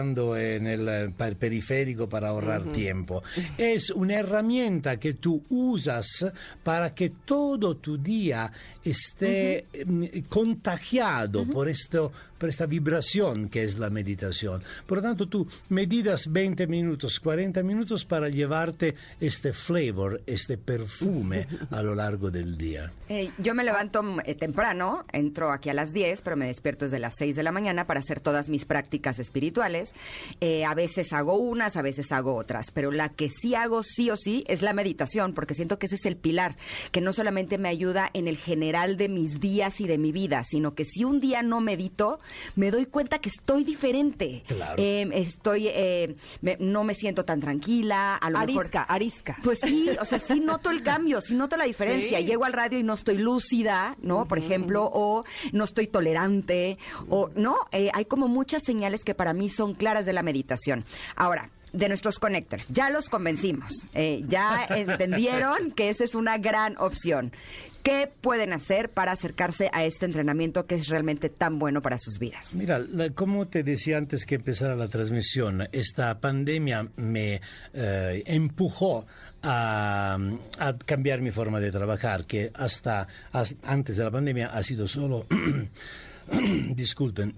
en 0.00 0.66
el 0.66 0.88
eh, 0.88 1.34
periférico 1.38 2.08
para 2.08 2.28
ahorrar 2.28 2.72
tiempo. 2.72 3.22
Es 3.56 3.90
una 3.90 4.14
herramienta 4.14 4.98
que 4.98 5.14
tú 5.14 5.44
usas 5.48 6.26
para 6.62 6.94
que 6.94 7.10
todo 7.24 7.76
tu 7.76 7.98
día 7.98 8.50
esté 8.84 9.66
mm, 9.86 10.04
contagiado 10.28 11.44
por, 11.46 11.68
esto, 11.68 12.12
por 12.38 12.48
esta 12.48 12.66
vibración 12.66 13.48
que 13.48 13.62
es 13.62 13.78
la 13.78 13.90
meditación. 13.90 14.62
Por 14.86 14.98
lo 14.98 15.02
tanto, 15.02 15.28
tú 15.28 15.46
meditas 15.68 16.30
20 16.30 16.66
minutos, 16.66 17.20
40 17.20 17.62
minutos 17.62 18.04
para 18.04 18.28
llevarte 18.28 18.94
este 19.20 19.52
flavor, 19.52 20.22
este 20.26 20.58
perfume 20.58 21.46
a 21.70 21.82
lo 21.82 21.94
largo 21.94 22.30
del 22.30 22.56
día. 22.56 22.92
Eh, 23.08 23.30
yo 23.38 23.54
me 23.54 23.64
levanto 23.64 24.02
mm, 24.02 24.20
eh, 24.24 24.34
temprano, 24.34 25.04
entro 25.12 25.52
aquí 25.52 25.70
a 25.70 25.74
las 25.74 25.92
10, 25.92 26.22
pero 26.22 26.36
me 26.36 26.46
despierto 26.46 26.84
desde 26.84 26.98
las 26.98 27.14
6 27.16 27.36
de 27.36 27.42
la 27.42 27.52
mañana 27.52 27.86
para 27.86 28.00
hacer 28.00 28.20
todas 28.20 28.48
mis 28.48 28.64
prácticas 28.64 29.18
espirituales. 29.18 29.94
Eh, 30.40 30.64
a 30.64 30.74
veces 30.74 31.12
hago 31.12 31.38
unas, 31.38 31.76
a 31.76 31.82
veces 31.82 32.12
hago 32.12 32.34
otras, 32.34 32.70
pero 32.72 32.90
la 32.90 33.10
que 33.10 33.30
sí 33.30 33.54
hago 33.54 33.82
sí 33.82 34.10
o 34.10 34.16
sí 34.16 34.44
es 34.48 34.62
la 34.62 34.72
meditación, 34.72 35.34
porque 35.34 35.54
siento 35.54 35.78
que 35.78 35.86
ese 35.86 35.96
es 35.96 36.06
el 36.06 36.16
pilar, 36.16 36.56
que 36.92 37.00
no 37.00 37.12
solamente 37.12 37.58
me 37.58 37.68
ayuda 37.68 38.10
en 38.12 38.28
el 38.28 38.36
general 38.36 38.96
de 38.96 39.08
mis 39.08 39.40
días 39.40 39.80
y 39.80 39.86
de 39.86 39.98
mi 39.98 40.12
vida, 40.12 40.42
sino 40.44 40.74
que 40.74 40.84
si 40.84 41.04
un 41.04 41.20
día 41.20 41.42
no 41.42 41.60
medito, 41.60 42.20
me 42.54 42.70
doy 42.70 42.86
cuenta 42.86 43.18
que 43.18 43.28
estoy 43.28 43.64
diferente. 43.64 44.42
Claro. 44.46 44.74
Eh, 44.76 45.08
estoy, 45.14 45.68
eh, 45.68 46.16
me- 46.40 46.56
no 46.60 46.84
me 46.84 46.94
siento 46.94 47.24
tan 47.24 47.40
tranquila, 47.40 48.16
a 48.16 48.30
lo 48.30 48.38
mejor... 48.40 48.60
Arisca, 48.64 48.82
arisca. 48.82 49.36
Pues 49.42 49.58
sí, 49.62 49.88
o 50.00 50.04
sea, 50.04 50.18
sí 50.18 50.40
noto 50.40 50.70
el 50.70 50.82
cambio, 50.82 51.20
sí 51.20 51.34
noto 51.34 51.56
la 51.56 51.64
diferencia. 51.64 52.18
Sí. 52.18 52.24
Llego 52.26 52.44
al 52.44 52.52
radio 52.52 52.78
y 52.78 52.82
no 52.82 52.94
estoy 52.94 53.18
lúcida, 53.18 53.96
¿no? 54.02 54.26
Por 54.26 54.38
ejemplo, 54.38 54.88
o 54.92 55.24
no 55.52 55.64
estoy 55.64 55.86
tolerante, 55.86 56.78
o 57.08 57.30
no, 57.34 57.56
Eh, 57.72 57.90
hay 57.94 58.04
como 58.06 58.28
muchas 58.28 58.62
señales 58.64 59.04
que 59.04 59.14
para 59.14 59.32
mí 59.32 59.48
son 59.48 59.74
claras 59.74 60.06
de 60.06 60.12
la 60.12 60.22
meditación. 60.22 60.84
Ahora, 61.16 61.50
de 61.72 61.88
nuestros 61.88 62.18
connectors, 62.18 62.68
ya 62.68 62.88
los 62.90 63.10
convencimos, 63.10 63.70
eh, 63.92 64.22
ya 64.28 64.66
entendieron 64.70 65.72
que 65.72 65.90
esa 65.90 66.04
es 66.04 66.14
una 66.14 66.38
gran 66.38 66.76
opción. 66.78 67.32
¿Qué 67.86 68.10
pueden 68.20 68.52
hacer 68.52 68.88
para 68.90 69.12
acercarse 69.12 69.70
a 69.72 69.84
este 69.84 70.06
entrenamiento 70.06 70.66
que 70.66 70.74
es 70.74 70.88
realmente 70.88 71.28
tan 71.28 71.60
bueno 71.60 71.82
para 71.82 71.98
sus 72.00 72.18
vidas? 72.18 72.52
Mira, 72.52 72.80
la- 72.80 73.10
como 73.10 73.46
te 73.46 73.62
decía 73.62 73.96
antes 73.96 74.26
que 74.26 74.34
empezara 74.34 74.74
la 74.74 74.88
transmisión, 74.88 75.68
esta 75.70 76.18
pandemia 76.18 76.88
me 76.96 77.40
eh, 77.72 78.24
empujó 78.26 79.06
a, 79.40 80.18
cambiar 80.84 81.20
mi 81.20 81.30
forma 81.30 81.60
de 81.60 81.70
trabajar, 81.70 82.26
que 82.26 82.50
hasta 82.54 83.06
as- 83.30 83.54
antes 83.62 83.96
de 83.96 84.02
la 84.02 84.10
pandemia 84.10 84.48
ha 84.48 84.64
sido 84.64 84.88
solo, 84.88 85.24
disculpen, 86.74 87.34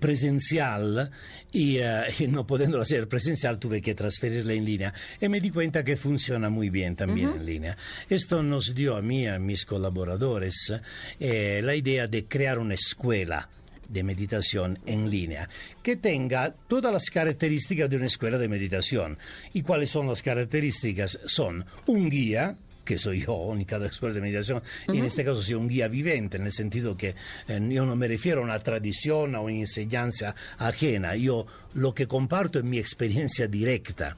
presencial 0.00 1.10
y, 1.52 1.78
uh, 1.78 2.04
y, 2.18 2.26
no 2.28 2.46
pudiéndolo 2.46 2.82
hacer 2.82 3.08
presencial 3.08 3.58
tuve 3.58 3.80
que 3.80 3.94
transferirla 3.94 4.52
en 4.52 4.64
línea 4.64 4.94
y 5.20 5.28
me 5.28 5.40
di 5.40 5.50
cuenta 5.50 5.84
que 5.84 5.96
funciona 5.96 6.48
muy 6.48 6.70
bien 6.70 6.96
también 6.96 7.28
uh 7.28 7.32
-huh. 7.32 7.36
en 7.36 7.46
línea. 7.46 7.76
Esto 8.08 8.42
nos 8.42 8.74
dio 8.74 8.96
a 8.96 9.02
mí 9.02 9.26
a 9.26 9.38
mis 9.38 9.64
colaboradores 9.64 10.72
eh, 11.20 11.60
la 11.62 11.74
idea 11.74 12.06
de 12.06 12.26
crear 12.26 12.58
una 12.58 12.74
escuela 12.74 13.48
de 13.88 14.02
meditación 14.02 14.78
en 14.86 15.10
línea 15.10 15.48
que 15.82 15.96
tenga 15.96 16.54
todas 16.68 16.92
las 16.92 17.10
características 17.10 17.90
de 17.90 17.96
una 17.96 18.06
escuela 18.06 18.38
de 18.38 18.48
meditación. 18.48 19.18
¿Y 19.52 19.62
cuáles 19.62 19.90
son 19.90 20.08
las 20.08 20.22
características? 20.22 21.18
Son 21.26 21.64
un 21.86 22.08
guía, 22.08 22.56
que 22.84 22.98
soy 22.98 23.24
yo 23.24 23.52
en 23.52 23.64
cada 23.64 23.86
escuela 23.86 24.14
de 24.14 24.20
meditación, 24.20 24.58
uh 24.58 24.92
-huh. 24.92 24.98
en 24.98 25.04
este 25.04 25.24
caso 25.24 25.42
soy 25.42 25.54
un 25.54 25.68
guía 25.68 25.88
vivente, 25.88 26.36
en 26.36 26.46
el 26.46 26.52
sentido 26.52 26.96
que 26.96 27.14
eh, 27.48 27.68
yo 27.70 27.86
no 27.86 27.96
me 27.96 28.08
refiero 28.08 28.40
a 28.40 28.44
una 28.44 28.58
tradición 28.58 29.34
o 29.34 29.42
una 29.42 29.54
enseñanza 29.54 30.34
ajena, 30.58 31.16
yo 31.16 31.46
lo 31.74 31.94
que 31.94 32.06
comparto 32.06 32.58
es 32.58 32.64
mi 32.64 32.78
experiencia 32.78 33.46
directa. 33.46 34.16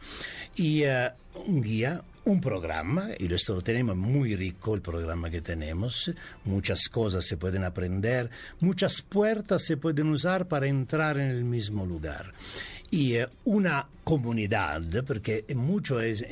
Y 0.56 0.84
uh, 0.84 1.10
un 1.46 1.62
guía, 1.62 2.02
un 2.24 2.40
programa, 2.40 3.10
y 3.18 3.32
esto 3.32 3.54
lo 3.54 3.62
tenemos 3.62 3.96
muy 3.96 4.34
rico, 4.34 4.74
el 4.74 4.80
programa 4.80 5.30
que 5.30 5.40
tenemos, 5.40 6.10
muchas 6.44 6.88
cosas 6.88 7.24
se 7.24 7.36
pueden 7.36 7.62
aprender, 7.62 8.30
muchas 8.60 9.02
puertas 9.02 9.64
se 9.64 9.76
pueden 9.76 10.08
usar 10.08 10.48
para 10.48 10.66
entrar 10.66 11.18
en 11.18 11.30
el 11.30 11.44
mismo 11.44 11.86
lugar. 11.86 12.32
Y 12.90 13.14
eh, 13.14 13.28
una 13.44 13.86
comunidad, 14.06 14.82
porque 15.04 15.44
mucho, 15.56 16.00
es, 16.00 16.24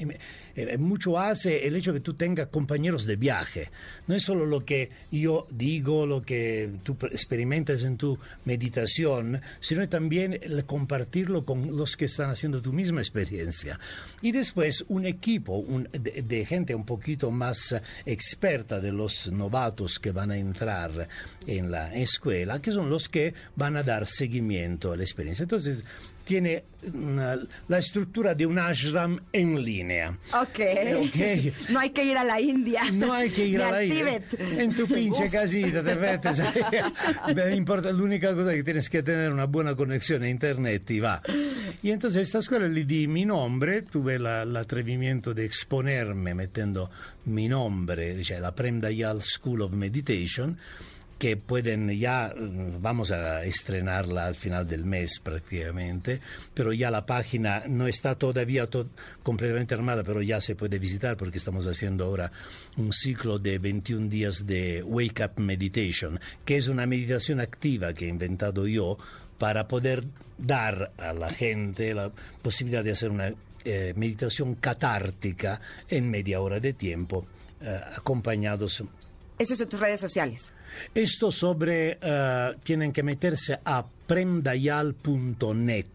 mucho 0.78 1.18
hace 1.18 1.66
el 1.66 1.74
hecho 1.74 1.92
que 1.92 1.98
tú 1.98 2.14
tengas 2.14 2.46
compañeros 2.46 3.04
de 3.04 3.16
viaje. 3.16 3.68
No 4.06 4.14
es 4.14 4.22
solo 4.22 4.46
lo 4.46 4.64
que 4.64 4.90
yo 5.10 5.48
digo, 5.50 6.06
lo 6.06 6.22
que 6.22 6.70
tú 6.84 6.96
experimentas 7.10 7.82
en 7.82 7.96
tu 7.96 8.16
meditación, 8.44 9.40
sino 9.58 9.88
también 9.88 10.38
compartirlo 10.66 11.44
con 11.44 11.76
los 11.76 11.96
que 11.96 12.04
están 12.04 12.30
haciendo 12.30 12.62
tu 12.62 12.72
misma 12.72 13.00
experiencia. 13.00 13.80
Y 14.22 14.30
después 14.30 14.84
un 14.86 15.06
equipo 15.06 15.66
de, 15.90 16.46
gente 16.46 16.76
un 16.76 16.86
poquito 16.86 17.32
más 17.32 17.74
experta 18.06 18.78
de 18.78 18.92
los 18.92 19.32
novatos 19.32 19.98
que 19.98 20.12
van 20.12 20.30
a 20.30 20.36
entrar 20.36 21.08
en 21.44 21.72
la 21.72 21.92
escuela, 21.92 22.62
que 22.62 22.70
son 22.70 22.88
los 22.88 23.08
que 23.08 23.34
van 23.56 23.76
a 23.76 23.82
dar 23.82 24.06
seguimiento 24.06 24.92
a 24.92 24.96
la 24.96 25.02
experiencia. 25.02 25.42
Entonces, 25.42 25.82
tiene 26.24 26.64
una, 26.92 27.36
la 27.68 27.78
estructura 27.78 28.34
de 28.34 28.46
un 28.46 28.58
ashram 28.58 29.18
en 29.32 29.62
línea. 29.62 30.18
Okay. 30.42 30.94
ok. 30.94 31.54
No 31.70 31.80
hay 31.80 31.90
que 31.90 32.04
ir 32.04 32.16
a 32.16 32.24
la 32.24 32.40
India. 32.40 32.82
No 32.92 33.12
hay 33.12 33.30
que 33.30 33.46
ir 33.46 33.62
a 33.62 33.70
la 33.70 33.84
India. 33.84 34.22
En 34.38 34.74
tu 34.74 34.86
pinche 34.86 35.30
casita 35.30 35.82
te 35.82 35.94
metes. 35.94 36.42
importa, 37.54 37.92
l'unica 37.92 38.34
cosa 38.34 38.52
que 38.52 38.62
tienes 38.62 38.88
que 38.88 39.02
tener 39.02 39.32
una 39.32 39.46
buena 39.46 39.74
conexión 39.74 40.22
a 40.22 40.28
internet 40.28 40.90
y 40.90 41.00
va. 41.00 41.22
Y 41.82 41.90
entonces 41.90 42.22
esta 42.22 42.38
escuela 42.38 42.66
le 42.66 42.84
di 42.84 43.06
mi 43.06 43.24
nombre, 43.24 43.82
tuve 43.82 44.18
la, 44.18 44.42
el 44.42 44.56
atrevimiento 44.56 45.32
de 45.32 45.44
exponerme 45.44 46.34
metiendo 46.34 46.90
mi 47.26 47.48
nombre, 47.48 48.22
cioè 48.22 48.38
la 48.38 48.54
Prem 48.54 48.80
Dayal 48.80 49.22
School 49.22 49.62
of 49.62 49.72
Meditation 49.72 50.58
que 51.18 51.36
pueden 51.36 51.90
ya, 51.98 52.32
vamos 52.80 53.10
a 53.10 53.44
estrenarla 53.44 54.26
al 54.26 54.34
final 54.34 54.66
del 54.66 54.84
mes 54.84 55.20
prácticamente, 55.22 56.20
pero 56.52 56.72
ya 56.72 56.90
la 56.90 57.06
página 57.06 57.64
no 57.66 57.86
está 57.86 58.14
todavía 58.16 58.66
to 58.68 58.88
completamente 59.22 59.74
armada, 59.74 60.02
pero 60.02 60.22
ya 60.22 60.40
se 60.40 60.54
puede 60.54 60.78
visitar 60.78 61.16
porque 61.16 61.38
estamos 61.38 61.66
haciendo 61.66 62.04
ahora 62.04 62.32
un 62.76 62.92
ciclo 62.92 63.38
de 63.38 63.58
21 63.58 64.08
días 64.08 64.46
de 64.46 64.82
Wake 64.82 65.24
Up 65.24 65.40
Meditation, 65.40 66.20
que 66.44 66.56
es 66.56 66.68
una 66.68 66.86
meditación 66.86 67.40
activa 67.40 67.94
que 67.94 68.06
he 68.06 68.08
inventado 68.08 68.66
yo 68.66 68.98
para 69.38 69.66
poder 69.68 70.04
dar 70.38 70.92
a 70.98 71.12
la 71.12 71.30
gente 71.30 71.94
la 71.94 72.10
posibilidad 72.42 72.82
de 72.82 72.92
hacer 72.92 73.10
una 73.10 73.32
eh, 73.64 73.94
meditación 73.96 74.56
catártica 74.56 75.60
en 75.88 76.10
media 76.10 76.40
hora 76.40 76.60
de 76.60 76.74
tiempo, 76.74 77.26
eh, 77.60 77.80
acompañados. 77.96 78.82
Eso 79.38 79.54
es 79.54 79.60
en 79.60 79.68
tus 79.68 79.80
redes 79.80 80.00
sociales. 80.00 80.52
Esto 80.94 81.30
sobre, 81.30 81.98
uh, 82.02 82.58
tienen 82.62 82.92
que 82.92 83.02
meterse 83.02 83.58
a 83.64 83.84
premdayal.net 84.06 85.86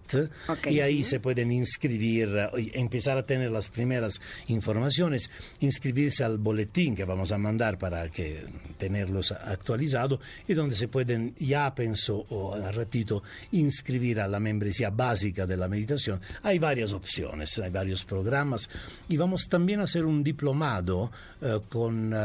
okay. 0.47 0.75
y 0.75 0.81
ahí 0.81 1.03
se 1.03 1.19
pueden 1.19 1.51
inscribir, 1.51 2.29
uh, 2.29 2.57
empezar 2.73 3.17
a 3.17 3.25
tener 3.25 3.51
las 3.51 3.69
primeras 3.69 4.19
informaciones, 4.47 5.29
inscribirse 5.59 6.23
al 6.23 6.37
boletín 6.37 6.95
que 6.95 7.05
vamos 7.05 7.31
a 7.31 7.37
mandar 7.37 7.77
para 7.77 8.09
que 8.09 8.45
tenerlos 8.77 9.31
actualizados 9.31 10.19
y 10.47 10.53
donde 10.53 10.75
se 10.75 10.87
pueden 10.87 11.35
ya, 11.39 11.73
pienso, 11.75 12.25
o 12.29 12.53
al 12.53 12.73
ratito, 12.73 13.23
inscribir 13.51 14.19
a 14.19 14.27
la 14.27 14.39
membresía 14.39 14.89
básica 14.89 15.45
de 15.45 15.57
la 15.57 15.67
meditación. 15.67 16.19
Hay 16.43 16.59
varias 16.59 16.93
opciones, 16.93 17.57
hay 17.59 17.69
varios 17.69 18.03
programas 18.05 18.69
y 19.07 19.17
vamos 19.17 19.47
también 19.47 19.81
a 19.81 19.83
hacer 19.83 20.05
un 20.05 20.23
diplomado 20.23 21.11
uh, 21.41 21.59
con, 21.69 22.15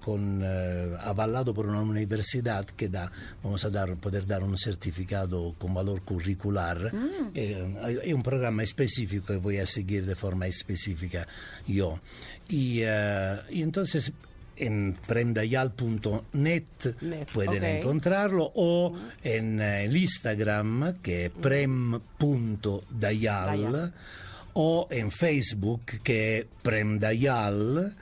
con 0.00 0.44
avalado 1.00 1.52
por 1.52 1.66
una 1.66 1.80
universidad 1.80 2.66
que 2.66 2.88
da, 2.88 3.10
vamos 3.42 3.64
a 3.64 3.70
dar, 3.70 3.96
poder 3.96 4.26
dar 4.26 4.42
un 4.42 4.56
certificado 4.56 5.15
con 5.58 5.74
valor 5.74 6.02
curricular. 6.02 6.92
Mm. 6.92 7.30
Eh, 7.34 7.76
hay 8.02 8.12
un 8.12 8.22
programa 8.22 8.62
específico 8.62 9.26
que 9.26 9.36
voy 9.36 9.58
a 9.58 9.66
seguir 9.66 10.04
de 10.06 10.16
forma 10.16 10.46
específica 10.46 11.26
yo. 11.66 11.98
Y, 12.48 12.82
uh, 12.82 13.38
y 13.50 13.62
entonces 13.62 14.12
en 14.56 14.96
premdayal.net 15.06 16.64
pueden 17.32 17.58
okay. 17.58 17.76
encontrarlo 17.76 18.50
o 18.54 18.94
en 19.22 19.60
el 19.60 19.96
Instagram 19.96 20.98
que 21.02 21.26
es 21.26 21.32
prem.dayal 21.32 21.92
o 24.54 24.88
en 24.90 25.10
Facebook 25.10 25.82
que 26.02 26.38
es 26.38 26.46
premdayal 26.62 27.94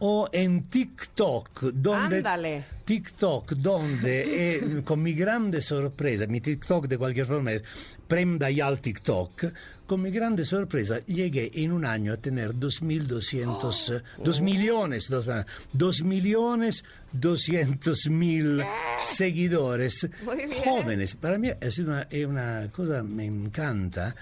o 0.00 0.28
en 0.32 0.68
TikTok 0.68 1.62
donde 1.72 2.16
Ándale. 2.18 2.64
TikTok 2.84 3.52
donde 3.52 4.56
eh, 4.56 4.82
con 4.84 5.02
mi 5.02 5.14
grande 5.14 5.60
sorpresa 5.60 6.26
mi 6.26 6.40
TikTok 6.40 6.86
de 6.86 6.98
cualquier 6.98 7.26
forma 7.26 7.52
es 7.52 7.62
Prem 8.06 8.38
Dayal 8.38 8.80
TikTok 8.80 9.52
con 9.86 10.02
mi 10.02 10.10
grande 10.10 10.44
sorpresa 10.44 10.98
llegué 11.06 11.50
en 11.54 11.72
un 11.72 11.84
año 11.84 12.12
a 12.12 12.16
tener 12.16 12.54
2.200 12.54 14.02
oh. 14.18 14.22
2 14.22 14.40
millones 14.40 15.08
2, 15.08 15.26
2 15.72 16.02
millones 16.02 16.84
200 17.12 18.10
mil 18.10 18.62
seguidores 18.98 20.08
jóvenes 20.64 21.16
para 21.16 21.38
mí 21.38 21.50
es 21.60 21.78
una, 21.78 22.02
es 22.02 22.26
una 22.26 22.68
cosa 22.70 23.02
me 23.02 23.24
encanta 23.24 24.14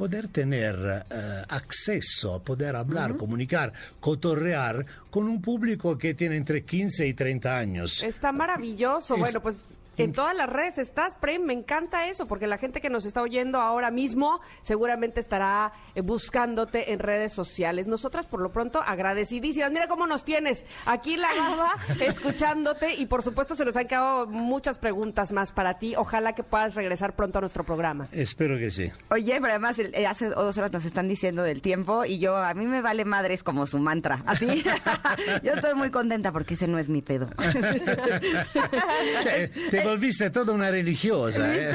poder 0.00 0.28
tener 0.28 0.76
uh, 0.78 1.44
acceso, 1.54 2.42
poder 2.42 2.74
hablar, 2.74 3.10
uh 3.10 3.14
-huh. 3.14 3.18
comunicar, 3.18 3.70
cotorrear 4.00 4.86
con 5.10 5.28
un 5.28 5.42
público 5.42 5.98
que 5.98 6.14
tiene 6.14 6.36
entre 6.36 6.64
15 6.64 7.06
y 7.06 7.12
30 7.12 7.54
años. 7.54 8.02
Está 8.02 8.32
maravilloso. 8.32 9.12
Es, 9.16 9.20
bueno, 9.20 9.42
pues 9.42 9.62
en 10.02 10.12
todas 10.12 10.36
las 10.36 10.48
redes 10.48 10.78
estás, 10.78 11.16
Prem, 11.16 11.42
me 11.42 11.52
encanta 11.52 12.08
eso, 12.08 12.26
porque 12.26 12.46
la 12.46 12.58
gente 12.58 12.80
que 12.80 12.90
nos 12.90 13.04
está 13.04 13.22
oyendo 13.22 13.60
ahora 13.60 13.90
mismo 13.90 14.40
seguramente 14.60 15.20
estará 15.20 15.72
eh, 15.94 16.02
buscándote 16.02 16.92
en 16.92 16.98
redes 16.98 17.32
sociales. 17.32 17.86
Nosotras, 17.86 18.26
por 18.26 18.40
lo 18.40 18.52
pronto, 18.52 18.82
agradecidísimas. 18.82 19.70
Mira 19.70 19.88
cómo 19.88 20.06
nos 20.06 20.24
tienes 20.24 20.66
aquí 20.86 21.16
la 21.16 21.28
baba, 21.28 21.74
escuchándote, 22.00 22.94
y 22.94 23.06
por 23.06 23.22
supuesto 23.22 23.54
se 23.54 23.64
nos 23.64 23.76
han 23.76 23.86
quedado 23.86 24.26
muchas 24.26 24.78
preguntas 24.78 25.32
más 25.32 25.52
para 25.52 25.78
ti. 25.78 25.94
Ojalá 25.96 26.34
que 26.34 26.42
puedas 26.42 26.74
regresar 26.74 27.14
pronto 27.14 27.38
a 27.38 27.40
nuestro 27.40 27.64
programa. 27.64 28.08
Espero 28.12 28.58
que 28.58 28.70
sí. 28.70 28.90
Oye, 29.10 29.34
pero 29.40 29.48
además 29.48 29.78
eh, 29.78 30.06
hace 30.06 30.28
dos 30.28 30.56
horas 30.58 30.72
nos 30.72 30.84
están 30.84 31.08
diciendo 31.08 31.42
del 31.42 31.62
tiempo, 31.62 32.04
y 32.04 32.18
yo, 32.18 32.36
a 32.36 32.54
mí 32.54 32.66
me 32.66 32.82
vale 32.82 33.04
madres 33.04 33.42
como 33.42 33.66
su 33.66 33.78
mantra, 33.78 34.22
¿así? 34.26 34.64
yo 35.42 35.52
estoy 35.52 35.74
muy 35.74 35.90
contenta 35.90 36.32
porque 36.32 36.54
ese 36.54 36.68
no 36.68 36.78
es 36.78 36.88
mi 36.88 37.02
pedo. 37.02 37.28
Te 39.70 39.82
volviste 39.90 40.30
toda 40.30 40.52
una 40.52 40.70
religiosa. 40.70 41.52
¿eh? 41.54 41.74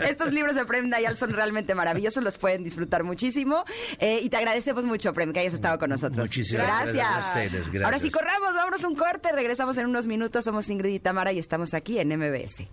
Estos 0.08 0.32
libros 0.32 0.54
de 0.54 0.64
Prem 0.64 0.90
Dayal 0.90 1.16
son 1.16 1.32
realmente 1.32 1.74
maravillosos, 1.74 2.22
los 2.22 2.38
pueden 2.38 2.62
disfrutar 2.62 3.04
muchísimo. 3.04 3.64
Eh, 3.98 4.20
y 4.22 4.28
te 4.28 4.36
agradecemos 4.36 4.84
mucho, 4.84 5.12
Prem, 5.12 5.32
que 5.32 5.40
hayas 5.40 5.54
estado 5.54 5.78
con 5.78 5.90
nosotros. 5.90 6.18
Muchísimas 6.18 6.66
gracias. 6.66 6.94
gracias 6.94 7.14
a 7.14 7.28
ustedes. 7.28 7.72
Gracias. 7.72 7.84
Ahora 7.84 7.98
sí, 7.98 8.10
corramos, 8.10 8.54
vámonos 8.54 8.84
un 8.84 8.94
corte, 8.94 9.32
regresamos 9.32 9.76
en 9.78 9.86
unos 9.86 10.06
minutos. 10.06 10.44
Somos 10.44 10.68
Ingrid 10.68 10.94
y 10.94 11.00
Tamara 11.00 11.32
y 11.32 11.38
estamos 11.38 11.74
aquí 11.74 11.98
en 11.98 12.08
MBS. 12.16 12.68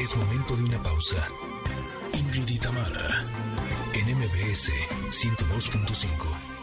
Es 0.00 0.16
momento 0.16 0.56
de 0.56 0.62
una 0.64 0.82
pausa. 0.82 1.16
Ingrid 2.14 2.48
y 2.48 2.58
Tamara 2.58 3.24
en 3.94 4.16
MBS 4.16 4.70
102.5. 5.10 6.57